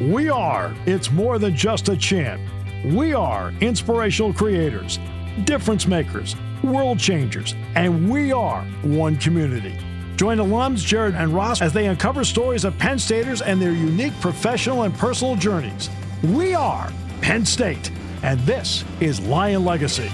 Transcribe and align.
We 0.00 0.28
are, 0.28 0.72
it's 0.86 1.10
more 1.10 1.40
than 1.40 1.56
just 1.56 1.88
a 1.88 1.96
chant. 1.96 2.40
We 2.84 3.14
are 3.14 3.52
inspirational 3.60 4.32
creators, 4.32 5.00
difference 5.42 5.88
makers, 5.88 6.36
world 6.62 7.00
changers, 7.00 7.56
and 7.74 8.08
we 8.08 8.30
are 8.30 8.62
one 8.82 9.16
community. 9.16 9.76
Join 10.14 10.38
alums 10.38 10.86
Jared 10.86 11.16
and 11.16 11.32
Ross 11.32 11.60
as 11.62 11.72
they 11.72 11.86
uncover 11.86 12.24
stories 12.24 12.64
of 12.64 12.78
Penn 12.78 13.00
Staters 13.00 13.42
and 13.42 13.60
their 13.60 13.72
unique 13.72 14.18
professional 14.20 14.84
and 14.84 14.94
personal 14.94 15.34
journeys. 15.34 15.90
We 16.22 16.54
are 16.54 16.92
Penn 17.20 17.44
State, 17.44 17.90
and 18.22 18.38
this 18.40 18.84
is 19.00 19.18
Lion 19.20 19.64
Legacy. 19.64 20.10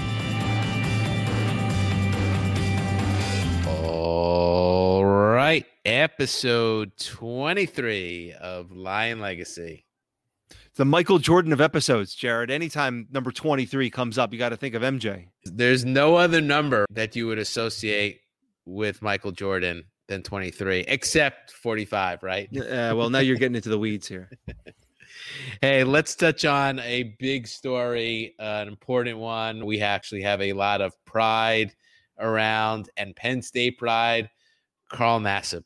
Episode 6.17 6.95
23 6.95 8.33
of 8.39 8.71
Lion 8.71 9.19
Legacy. 9.19 9.83
The 10.75 10.85
Michael 10.85 11.19
Jordan 11.19 11.51
of 11.51 11.59
episodes, 11.59 12.15
Jared. 12.15 12.49
Anytime 12.49 13.05
number 13.11 13.33
23 13.33 13.89
comes 13.89 14.17
up, 14.17 14.31
you 14.31 14.39
got 14.39 14.49
to 14.49 14.55
think 14.55 14.75
of 14.75 14.81
MJ. 14.81 15.27
There's 15.43 15.83
no 15.83 16.15
other 16.15 16.39
number 16.39 16.85
that 16.91 17.17
you 17.17 17.27
would 17.27 17.37
associate 17.37 18.21
with 18.65 19.01
Michael 19.01 19.33
Jordan 19.33 19.83
than 20.07 20.23
23, 20.23 20.85
except 20.87 21.51
45, 21.51 22.23
right? 22.23 22.47
Uh, 22.57 22.95
well, 22.95 23.09
now 23.09 23.19
you're 23.19 23.35
getting 23.35 23.55
into 23.55 23.67
the 23.67 23.77
weeds 23.77 24.07
here. 24.07 24.29
hey, 25.61 25.83
let's 25.83 26.15
touch 26.15 26.45
on 26.45 26.79
a 26.79 27.13
big 27.19 27.45
story, 27.45 28.35
uh, 28.39 28.59
an 28.61 28.69
important 28.69 29.17
one. 29.17 29.65
We 29.65 29.81
actually 29.81 30.21
have 30.21 30.41
a 30.41 30.53
lot 30.53 30.79
of 30.79 30.93
pride 31.03 31.75
around 32.17 32.89
and 32.95 33.13
Penn 33.17 33.41
State 33.41 33.77
pride. 33.77 34.29
Carl 34.89 35.19
Nassib. 35.19 35.65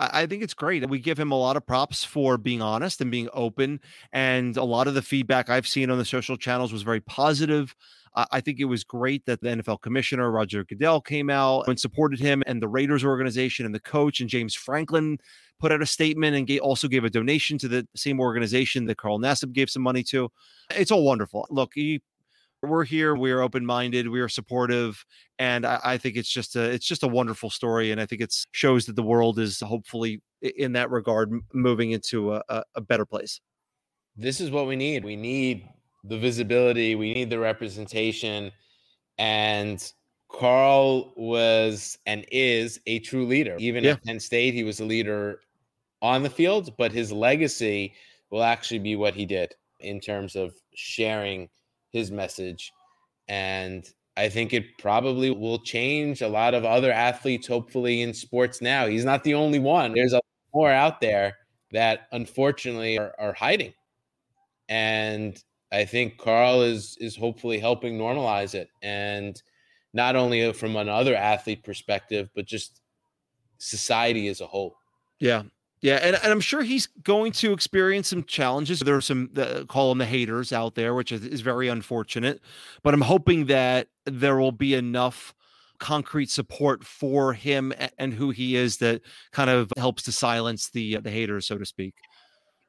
I, 0.00 0.26
think 0.26 0.42
it's 0.42 0.54
great. 0.54 0.88
We 0.88 0.98
give 0.98 1.20
him 1.20 1.30
a 1.30 1.38
lot 1.38 1.56
of 1.56 1.66
props 1.66 2.02
for 2.02 2.38
being 2.38 2.62
honest 2.62 3.00
and 3.00 3.10
being 3.10 3.28
open. 3.34 3.80
And 4.12 4.56
a 4.56 4.64
lot 4.64 4.86
of 4.86 4.94
the 4.94 5.02
feedback 5.02 5.50
I've 5.50 5.68
seen 5.68 5.90
on 5.90 5.98
the 5.98 6.04
social 6.04 6.36
channels 6.36 6.72
was 6.72 6.82
very 6.82 7.00
positive. 7.00 7.74
I 8.14 8.40
think 8.40 8.58
it 8.58 8.64
was 8.64 8.82
great 8.82 9.24
that 9.26 9.40
the 9.40 9.50
NFL 9.50 9.82
commissioner, 9.82 10.30
Roger 10.32 10.64
Goodell, 10.64 11.00
came 11.00 11.30
out 11.30 11.68
and 11.68 11.78
supported 11.78 12.18
him, 12.18 12.42
and 12.44 12.60
the 12.60 12.66
Raiders 12.66 13.04
organization 13.04 13.66
and 13.66 13.74
the 13.74 13.80
coach 13.80 14.20
and 14.20 14.28
James 14.28 14.54
Franklin 14.54 15.18
put 15.60 15.70
out 15.70 15.82
a 15.82 15.86
statement 15.86 16.34
and 16.34 16.60
also 16.60 16.88
gave 16.88 17.04
a 17.04 17.10
donation 17.10 17.56
to 17.58 17.68
the 17.68 17.86
same 17.94 18.18
organization 18.18 18.86
that 18.86 18.96
Carl 18.96 19.20
Nassib 19.20 19.52
gave 19.52 19.70
some 19.70 19.82
money 19.82 20.02
to. 20.04 20.28
It's 20.70 20.90
all 20.90 21.04
wonderful. 21.04 21.46
Look, 21.50 21.74
we're 22.62 22.84
here. 22.84 23.14
We 23.14 23.30
are 23.32 23.40
open 23.40 23.64
minded. 23.64 24.08
We 24.08 24.20
are 24.20 24.28
supportive, 24.28 25.04
and 25.38 25.66
I, 25.66 25.80
I, 25.82 25.98
think 25.98 26.16
it's 26.16 26.28
just 26.28 26.56
a 26.56 26.62
it's 26.62 26.86
just 26.86 27.02
a 27.02 27.08
wonderful 27.08 27.50
story. 27.50 27.90
And 27.90 28.00
I 28.00 28.06
think 28.06 28.20
it 28.20 28.34
shows 28.52 28.86
that 28.86 28.96
the 28.96 29.02
world 29.02 29.38
is 29.38 29.60
hopefully 29.60 30.22
in 30.42 30.72
that 30.72 30.90
regard 30.90 31.32
moving 31.52 31.92
into 31.92 32.34
a, 32.34 32.64
a 32.74 32.80
better 32.80 33.06
place. 33.06 33.40
This 34.16 34.40
is 34.40 34.50
what 34.50 34.66
we 34.66 34.76
need. 34.76 35.04
We 35.04 35.16
need 35.16 35.68
the 36.04 36.18
visibility, 36.18 36.94
we 36.94 37.14
need 37.14 37.30
the 37.30 37.38
representation. 37.38 38.52
And 39.18 39.92
Carl 40.30 41.12
was 41.16 41.98
and 42.06 42.24
is 42.30 42.80
a 42.86 43.00
true 43.00 43.26
leader. 43.26 43.56
Even 43.58 43.84
yeah. 43.84 43.92
at 43.92 44.04
Penn 44.04 44.20
State, 44.20 44.54
he 44.54 44.64
was 44.64 44.80
a 44.80 44.84
leader 44.84 45.40
on 46.02 46.22
the 46.22 46.30
field, 46.30 46.74
but 46.78 46.92
his 46.92 47.12
legacy 47.12 47.94
will 48.30 48.42
actually 48.42 48.78
be 48.78 48.96
what 48.96 49.14
he 49.14 49.26
did 49.26 49.54
in 49.80 50.00
terms 50.00 50.36
of 50.36 50.54
sharing 50.74 51.48
his 51.92 52.10
message. 52.10 52.72
And 53.28 53.88
I 54.16 54.28
think 54.28 54.52
it 54.52 54.78
probably 54.78 55.30
will 55.30 55.60
change 55.60 56.20
a 56.20 56.28
lot 56.28 56.54
of 56.54 56.64
other 56.64 56.92
athletes, 56.92 57.46
hopefully, 57.46 58.02
in 58.02 58.12
sports 58.12 58.60
now. 58.60 58.86
He's 58.86 59.04
not 59.04 59.24
the 59.24 59.34
only 59.34 59.58
one. 59.58 59.94
There's 59.94 60.12
a 60.12 60.20
more 60.52 60.70
out 60.70 61.00
there 61.00 61.36
that 61.72 62.08
unfortunately 62.12 62.98
are, 62.98 63.14
are 63.18 63.32
hiding. 63.32 63.72
And 64.68 65.42
I 65.72 65.84
think 65.84 66.18
Carl 66.18 66.62
is 66.62 66.96
is 67.00 67.16
hopefully 67.16 67.58
helping 67.58 67.98
normalize 67.98 68.54
it, 68.54 68.68
and 68.82 69.40
not 69.92 70.16
only 70.16 70.52
from 70.52 70.76
another 70.76 71.14
athlete 71.14 71.64
perspective, 71.64 72.28
but 72.34 72.46
just 72.46 72.80
society 73.58 74.28
as 74.28 74.40
a 74.40 74.46
whole. 74.46 74.76
Yeah, 75.20 75.44
yeah, 75.82 75.96
and, 75.96 76.16
and 76.16 76.32
I'm 76.32 76.40
sure 76.40 76.62
he's 76.62 76.86
going 76.86 77.32
to 77.32 77.52
experience 77.52 78.08
some 78.08 78.24
challenges. 78.24 78.80
There 78.80 78.96
are 78.96 79.00
some 79.00 79.30
uh, 79.36 79.64
call 79.68 79.90
them 79.90 79.98
the 79.98 80.06
haters 80.06 80.52
out 80.52 80.74
there, 80.74 80.94
which 80.94 81.12
is, 81.12 81.24
is 81.24 81.40
very 81.40 81.68
unfortunate. 81.68 82.40
But 82.82 82.94
I'm 82.94 83.00
hoping 83.00 83.46
that 83.46 83.88
there 84.04 84.36
will 84.36 84.52
be 84.52 84.74
enough 84.74 85.34
concrete 85.78 86.30
support 86.30 86.84
for 86.84 87.32
him 87.32 87.72
and 87.98 88.12
who 88.12 88.30
he 88.30 88.56
is 88.56 88.76
that 88.78 89.00
kind 89.32 89.48
of 89.48 89.72
helps 89.78 90.02
to 90.04 90.12
silence 90.12 90.70
the 90.70 90.98
the 90.98 91.10
haters, 91.10 91.46
so 91.46 91.56
to 91.56 91.64
speak 91.64 91.94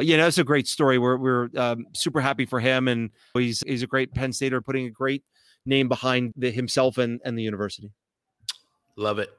yeah, 0.01 0.17
that's 0.17 0.37
a 0.37 0.43
great 0.43 0.67
story. 0.67 0.97
We're 0.97 1.17
we're 1.17 1.49
um, 1.55 1.85
super 1.93 2.21
happy 2.21 2.45
for 2.45 2.59
him, 2.59 2.87
and 2.87 3.11
he's 3.33 3.63
he's 3.65 3.83
a 3.83 3.87
great 3.87 4.13
Penn 4.13 4.33
Stater, 4.33 4.61
putting 4.61 4.85
a 4.85 4.89
great 4.89 5.23
name 5.65 5.87
behind 5.87 6.33
the, 6.35 6.51
himself 6.51 6.97
and 6.97 7.19
and 7.23 7.37
the 7.37 7.43
university. 7.43 7.91
Love 8.97 9.19
it. 9.19 9.29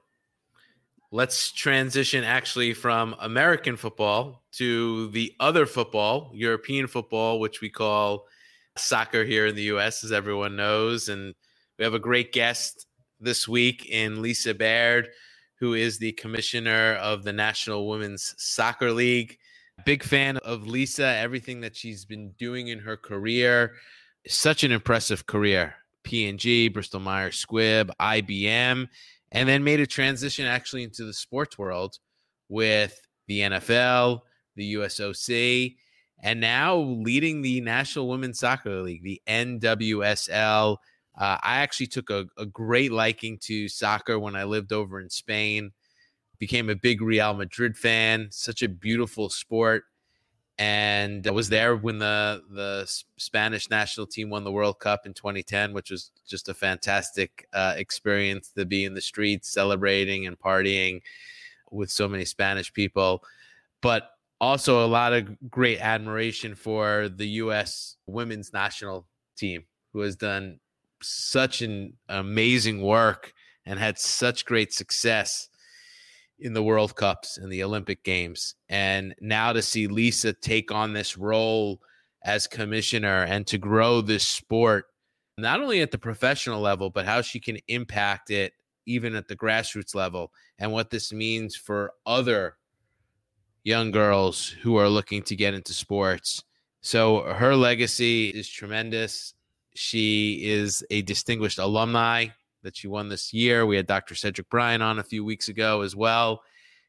Let's 1.15 1.53
transition 1.53 2.25
actually 2.25 2.73
from 2.73 3.15
American 3.21 3.77
football 3.77 4.43
to 4.53 5.09
the 5.09 5.35
other 5.39 5.67
football, 5.67 6.31
European 6.33 6.87
football, 6.87 7.39
which 7.39 7.61
we 7.61 7.69
call 7.69 8.25
soccer 8.79 9.23
here 9.23 9.47
in 9.47 9.55
the 9.55 9.65
U.S., 9.65 10.05
as 10.05 10.11
everyone 10.11 10.57
knows, 10.57 11.11
and 11.11 11.35
we 11.79 11.85
have 11.85 11.93
a 11.93 11.99
great 11.99 12.33
guest 12.33 12.87
this 13.21 13.47
week 13.47 13.85
in 13.91 14.23
Lisa 14.23 14.55
Baird, 14.55 15.11
who 15.57 15.75
is 15.75 15.99
the 15.99 16.13
commissioner 16.13 16.95
of 16.95 17.25
the 17.25 17.33
National 17.35 17.91
Women's 17.91 18.35
Soccer 18.39 18.91
League. 18.91 19.37
Big 19.85 20.03
fan 20.03 20.39
of 20.39 20.67
Lisa, 20.67 21.05
everything 21.05 21.61
that 21.61 21.77
she's 21.77 22.07
been 22.07 22.31
doing 22.39 22.69
in 22.69 22.79
her 22.79 22.97
career. 22.97 23.75
Such 24.27 24.65
an 24.65 24.73
impressive 24.73 25.27
career. 25.27 25.75
P&G, 26.05 26.69
Bristol 26.69 27.01
Myers 27.01 27.45
Squibb, 27.45 27.91
IBM, 28.01 28.89
and 29.33 29.49
then 29.49 29.65
made 29.65 29.81
a 29.81 29.87
transition 29.87 30.47
actually 30.47 30.85
into 30.85 31.05
the 31.05 31.13
sports 31.13 31.59
world 31.59 31.99
with 32.49 33.01
the 33.27 33.41
NFL, 33.41 34.21
the 34.55 34.75
USOC, 34.75 35.77
and 36.23 36.41
now 36.41 36.77
leading 36.77 37.43
the 37.43 37.61
National 37.61 38.09
Women's 38.09 38.39
Soccer 38.39 38.83
League, 38.83 39.03
the 39.03 39.21
NWSL. 39.27 40.77
Uh, 41.19 41.39
I 41.43 41.59
actually 41.59 41.89
took 41.89 42.11
a, 42.11 42.27
a 42.39 42.47
great 42.47 42.93
liking 42.93 43.39
to 43.43 43.69
soccer 43.69 44.19
when 44.19 44.37
I 44.37 44.45
lived 44.45 44.73
over 44.73 45.01
in 45.01 45.11
Spain 45.11 45.73
became 46.43 46.69
a 46.69 46.75
big 46.75 47.01
Real 47.01 47.35
Madrid 47.35 47.77
fan. 47.77 48.27
Such 48.33 48.63
a 48.63 48.69
beautiful 48.69 49.29
sport, 49.29 49.85
and 50.59 51.27
I 51.27 51.31
was 51.31 51.49
there 51.49 51.77
when 51.77 51.99
the 51.99 52.43
the 52.51 52.85
Spanish 53.17 53.71
national 53.71 54.07
team 54.07 54.31
won 54.31 54.45
the 54.45 54.53
World 54.53 54.79
Cup 54.79 55.07
in 55.07 55.15
2010, 55.15 55.73
which 55.73 55.91
was 55.91 56.11
just 56.27 56.49
a 56.49 56.55
fantastic 56.55 57.47
uh, 57.53 57.75
experience 57.77 58.51
to 58.51 58.65
be 58.65 58.85
in 58.85 58.95
the 58.95 59.01
streets 59.01 59.51
celebrating 59.51 60.27
and 60.27 60.39
partying 60.39 61.01
with 61.71 61.91
so 61.91 62.07
many 62.07 62.25
Spanish 62.25 62.73
people, 62.73 63.23
but 63.81 64.11
also 64.41 64.85
a 64.85 64.87
lot 64.87 65.13
of 65.13 65.51
great 65.51 65.79
admiration 65.81 66.55
for 66.55 67.09
the 67.09 67.29
U.S. 67.29 67.97
women's 68.07 68.53
national 68.53 69.07
team, 69.37 69.65
who 69.93 70.01
has 70.01 70.17
done 70.17 70.59
such 71.01 71.63
an 71.63 71.95
amazing 72.09 72.83
work 72.83 73.33
and 73.65 73.79
had 73.79 73.99
such 73.99 74.45
great 74.45 74.73
success 74.73 75.49
in 76.43 76.53
the 76.53 76.63
World 76.63 76.97
Cups 76.97 77.39
and 77.39 77.51
the 77.51 77.63
Olympic 77.63 78.03
Games. 78.03 78.57
And 78.69 79.15
now 79.21 79.53
to 79.53 79.63
see 79.63 79.87
Lisa 79.87 80.33
take 80.33 80.73
on 80.73 80.93
this 80.93 81.17
role 81.17 81.81
as 82.25 82.47
commissioner 82.47 83.25
and 83.25 83.47
to 83.47 83.59
grow 83.59 84.01
this 84.01 84.27
sport, 84.27 84.87
not 85.39 85.61
only 85.61 85.81
at 85.81 85.91
the 85.91 85.99
professional 85.99 86.61
level, 86.61 86.91
but 86.91 87.07
how 87.07 87.21
she 87.21 87.41
can 87.41 87.59
impact 87.69 88.31
it 88.31 88.53
even 88.87 89.15
at 89.15 89.29
the 89.29 89.37
grassroots 89.37 89.95
level 89.95 90.33
and 90.59 90.73
what 90.73 90.91
this 90.91 91.13
means 91.13 91.55
for 91.55 91.93
other 92.05 92.57
young 93.65 93.93
girls 93.93 94.49
who 94.49 94.77
are 94.77 94.89
looking 94.89 95.23
to 95.23 95.37
get 95.37 95.55
into 95.55 95.73
sports. 95.73 96.43
So 96.81 97.21
her 97.21 97.55
legacy 97.55 98.29
is 98.29 98.49
tremendous. 98.49 99.35
She 99.75 100.41
is 100.45 100.85
a 100.91 101.03
distinguished 101.03 101.59
alumni 101.59 102.29
that 102.63 102.77
she 102.77 102.89
won 102.89 103.09
this 103.09 103.33
year. 103.33 103.67
We 103.67 103.77
had 103.77 103.87
Dr. 103.87 104.15
Cedric 104.15 104.49
Bryan 104.49 104.83
on 104.83 104.99
a 104.99 105.05
few 105.05 105.25
weeks 105.25 105.49
ago 105.49 105.83
as 105.83 105.97
well. 105.97 106.43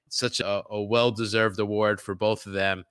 Such 0.10 0.40
a, 0.40 0.64
a 0.70 0.82
well 0.82 1.12
deserved 1.12 1.60
award 1.60 2.00
for 2.00 2.16
both 2.16 2.46
of 2.46 2.54
them, 2.54 2.84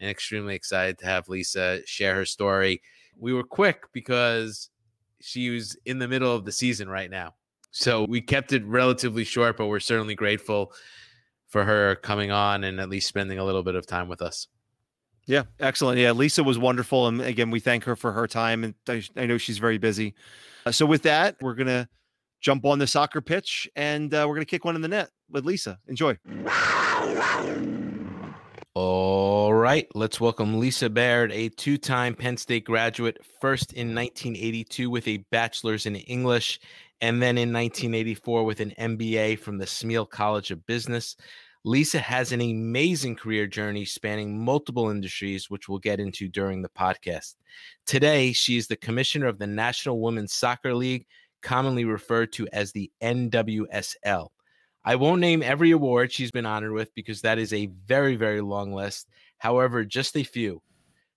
and 0.00 0.10
extremely 0.10 0.54
excited 0.54 0.98
to 0.98 1.06
have 1.06 1.28
Lisa 1.28 1.80
share 1.86 2.14
her 2.14 2.24
story. 2.24 2.82
We 3.18 3.32
were 3.32 3.44
quick 3.44 3.84
because 3.92 4.70
she 5.20 5.50
was 5.50 5.76
in 5.84 5.98
the 5.98 6.08
middle 6.08 6.34
of 6.34 6.44
the 6.44 6.52
season 6.52 6.88
right 6.88 7.10
now. 7.10 7.34
So 7.70 8.04
we 8.08 8.20
kept 8.20 8.52
it 8.52 8.64
relatively 8.64 9.24
short, 9.24 9.56
but 9.56 9.66
we're 9.66 9.80
certainly 9.80 10.14
grateful 10.14 10.72
for 11.48 11.64
her 11.64 11.96
coming 11.96 12.30
on 12.30 12.64
and 12.64 12.80
at 12.80 12.88
least 12.88 13.08
spending 13.08 13.38
a 13.38 13.44
little 13.44 13.62
bit 13.62 13.74
of 13.74 13.86
time 13.86 14.08
with 14.08 14.22
us. 14.22 14.48
Yeah, 15.26 15.44
excellent. 15.60 15.98
Yeah, 15.98 16.12
Lisa 16.12 16.42
was 16.42 16.58
wonderful. 16.58 17.06
And 17.06 17.20
again, 17.20 17.50
we 17.50 17.60
thank 17.60 17.84
her 17.84 17.94
for 17.94 18.12
her 18.12 18.26
time. 18.26 18.64
And 18.64 18.74
I, 18.88 19.02
I 19.16 19.26
know 19.26 19.38
she's 19.38 19.58
very 19.58 19.78
busy. 19.78 20.14
Uh, 20.66 20.72
so, 20.72 20.86
with 20.86 21.02
that, 21.02 21.36
we're 21.40 21.54
going 21.54 21.68
to 21.68 21.88
jump 22.40 22.64
on 22.64 22.78
the 22.78 22.86
soccer 22.86 23.20
pitch 23.20 23.68
and 23.76 24.12
uh, 24.14 24.24
we're 24.26 24.34
going 24.34 24.46
to 24.46 24.50
kick 24.50 24.64
one 24.64 24.76
in 24.76 24.82
the 24.82 24.88
net 24.88 25.10
with 25.30 25.44
Lisa. 25.44 25.78
Enjoy. 25.88 26.16
All 28.74 29.52
right, 29.52 29.88
let's 29.94 30.20
welcome 30.20 30.60
Lisa 30.60 30.88
Baird, 30.88 31.32
a 31.32 31.48
two 31.48 31.76
time 31.76 32.14
Penn 32.14 32.36
State 32.36 32.64
graduate, 32.64 33.18
first 33.40 33.72
in 33.72 33.94
1982 33.94 34.88
with 34.88 35.08
a 35.08 35.18
bachelor's 35.30 35.86
in 35.86 35.96
English, 35.96 36.60
and 37.00 37.20
then 37.20 37.36
in 37.36 37.52
1984 37.52 38.44
with 38.44 38.60
an 38.60 38.72
MBA 38.78 39.38
from 39.40 39.58
the 39.58 39.64
Smeal 39.64 40.08
College 40.08 40.50
of 40.50 40.64
Business. 40.66 41.16
Lisa 41.64 41.98
has 41.98 42.32
an 42.32 42.40
amazing 42.40 43.16
career 43.16 43.46
journey 43.46 43.84
spanning 43.84 44.42
multiple 44.42 44.88
industries, 44.88 45.50
which 45.50 45.68
we'll 45.68 45.78
get 45.78 46.00
into 46.00 46.26
during 46.26 46.62
the 46.62 46.70
podcast. 46.70 47.34
Today, 47.86 48.32
she 48.32 48.56
is 48.56 48.66
the 48.66 48.76
commissioner 48.76 49.26
of 49.26 49.38
the 49.38 49.46
National 49.46 50.00
Women's 50.00 50.32
Soccer 50.32 50.74
League, 50.74 51.06
commonly 51.42 51.84
referred 51.84 52.32
to 52.32 52.48
as 52.52 52.72
the 52.72 52.90
NWSL. 53.02 54.28
I 54.84 54.96
won't 54.96 55.20
name 55.20 55.42
every 55.42 55.72
award 55.72 56.10
she's 56.10 56.30
been 56.30 56.46
honored 56.46 56.72
with 56.72 56.94
because 56.94 57.20
that 57.20 57.38
is 57.38 57.52
a 57.52 57.70
very, 57.86 58.16
very 58.16 58.40
long 58.40 58.72
list. 58.72 59.08
However, 59.38 59.84
just 59.84 60.16
a 60.16 60.22
few. 60.22 60.62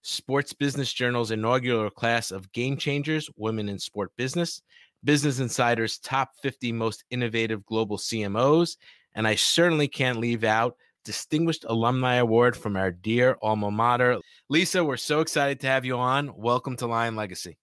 Sports 0.01 0.51
Business 0.51 0.91
Journal's 0.91 1.31
inaugural 1.31 1.89
class 1.89 2.31
of 2.31 2.51
Game 2.51 2.75
Changers 2.75 3.29
Women 3.37 3.69
in 3.69 3.79
Sport 3.79 4.11
Business, 4.17 4.61
Business 5.05 5.39
Insider's 5.39 5.97
top 5.99 6.31
50 6.41 6.73
most 6.73 7.05
innovative 7.09 7.65
global 7.65 7.97
CMOs, 7.97 8.75
and 9.15 9.25
I 9.25 9.35
certainly 9.35 9.87
can't 9.87 10.19
leave 10.19 10.43
out 10.43 10.75
Distinguished 11.05 11.65
Alumni 11.67 12.15
Award 12.15 12.55
from 12.55 12.75
our 12.75 12.91
dear 12.91 13.37
alma 13.41 13.71
mater. 13.71 14.19
Lisa, 14.49 14.83
we're 14.83 14.97
so 14.97 15.21
excited 15.21 15.59
to 15.61 15.67
have 15.67 15.85
you 15.85 15.97
on. 15.97 16.33
Welcome 16.35 16.75
to 16.77 16.87
Lion 16.87 17.15
Legacy. 17.15 17.57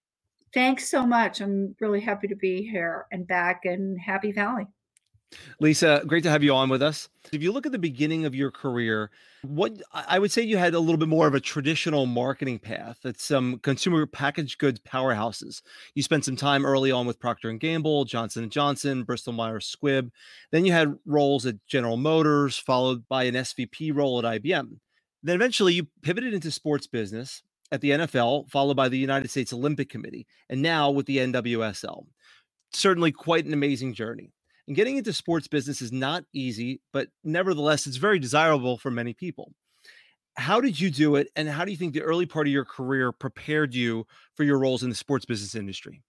Thanks 0.53 0.89
so 0.89 1.05
much. 1.05 1.39
I'm 1.39 1.75
really 1.79 2.01
happy 2.01 2.27
to 2.27 2.35
be 2.35 2.63
here 2.69 3.05
and 3.11 3.25
back 3.25 3.61
in 3.63 3.97
Happy 3.97 4.31
Valley. 4.31 4.67
Lisa, 5.59 6.03
great 6.05 6.23
to 6.23 6.29
have 6.29 6.43
you 6.43 6.53
on 6.53 6.69
with 6.69 6.81
us. 6.81 7.07
If 7.31 7.41
you 7.41 7.51
look 7.51 7.65
at 7.65 7.71
the 7.71 7.79
beginning 7.79 8.25
of 8.25 8.35
your 8.35 8.51
career, 8.51 9.11
what 9.43 9.81
I 9.93 10.19
would 10.19 10.31
say 10.31 10.41
you 10.41 10.57
had 10.57 10.73
a 10.73 10.79
little 10.79 10.97
bit 10.97 11.07
more 11.07 11.27
of 11.27 11.33
a 11.33 11.39
traditional 11.39 12.05
marketing 12.05 12.59
path 12.59 12.99
at 13.05 13.19
some 13.19 13.53
um, 13.53 13.59
consumer 13.59 14.05
packaged 14.05 14.59
goods 14.59 14.79
powerhouses. 14.81 15.61
You 15.95 16.03
spent 16.03 16.25
some 16.25 16.35
time 16.35 16.65
early 16.65 16.91
on 16.91 17.07
with 17.07 17.19
Procter 17.19 17.49
and 17.49 17.59
Gamble, 17.59 18.05
Johnson 18.05 18.43
and 18.43 18.51
Johnson, 18.51 19.03
Bristol 19.03 19.33
Myers 19.33 19.73
Squibb. 19.73 20.09
Then 20.51 20.65
you 20.65 20.73
had 20.73 20.97
roles 21.05 21.45
at 21.45 21.65
General 21.65 21.97
Motors, 21.97 22.57
followed 22.57 23.07
by 23.07 23.23
an 23.23 23.35
SVP 23.35 23.95
role 23.95 24.19
at 24.19 24.41
IBM. 24.41 24.79
Then 25.23 25.35
eventually 25.35 25.73
you 25.73 25.87
pivoted 26.01 26.33
into 26.33 26.51
sports 26.51 26.87
business 26.87 27.43
at 27.71 27.81
the 27.81 27.91
NFL, 27.91 28.49
followed 28.49 28.75
by 28.75 28.89
the 28.89 28.97
United 28.97 29.29
States 29.29 29.53
Olympic 29.53 29.89
Committee, 29.89 30.27
and 30.49 30.61
now 30.61 30.91
with 30.91 31.05
the 31.05 31.17
NWSL. 31.17 32.05
Certainly 32.73 33.13
quite 33.13 33.45
an 33.45 33.53
amazing 33.53 33.93
journey. 33.93 34.31
And 34.67 34.75
getting 34.75 34.97
into 34.97 35.13
sports 35.13 35.47
business 35.47 35.81
is 35.81 35.91
not 35.91 36.23
easy, 36.33 36.81
but 36.93 37.09
nevertheless, 37.23 37.87
it's 37.87 37.97
very 37.97 38.19
desirable 38.19 38.77
for 38.77 38.91
many 38.91 39.13
people. 39.13 39.53
How 40.37 40.61
did 40.61 40.79
you 40.79 40.89
do 40.89 41.15
it? 41.15 41.29
And 41.35 41.49
how 41.49 41.65
do 41.65 41.71
you 41.71 41.77
think 41.77 41.93
the 41.93 42.03
early 42.03 42.25
part 42.25 42.47
of 42.47 42.53
your 42.53 42.63
career 42.63 43.11
prepared 43.11 43.73
you 43.75 44.05
for 44.35 44.43
your 44.43 44.59
roles 44.59 44.83
in 44.83 44.89
the 44.89 44.95
sports 44.95 45.25
business 45.25 45.55
industry? 45.55 46.01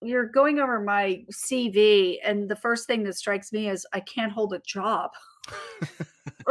You're 0.00 0.26
going 0.26 0.60
over 0.60 0.80
my 0.80 1.24
CV, 1.32 2.18
and 2.24 2.48
the 2.48 2.56
first 2.56 2.86
thing 2.86 3.04
that 3.04 3.14
strikes 3.14 3.52
me 3.52 3.68
is 3.68 3.86
I 3.92 4.00
can't 4.00 4.32
hold 4.32 4.52
a 4.52 4.60
job. 4.66 5.10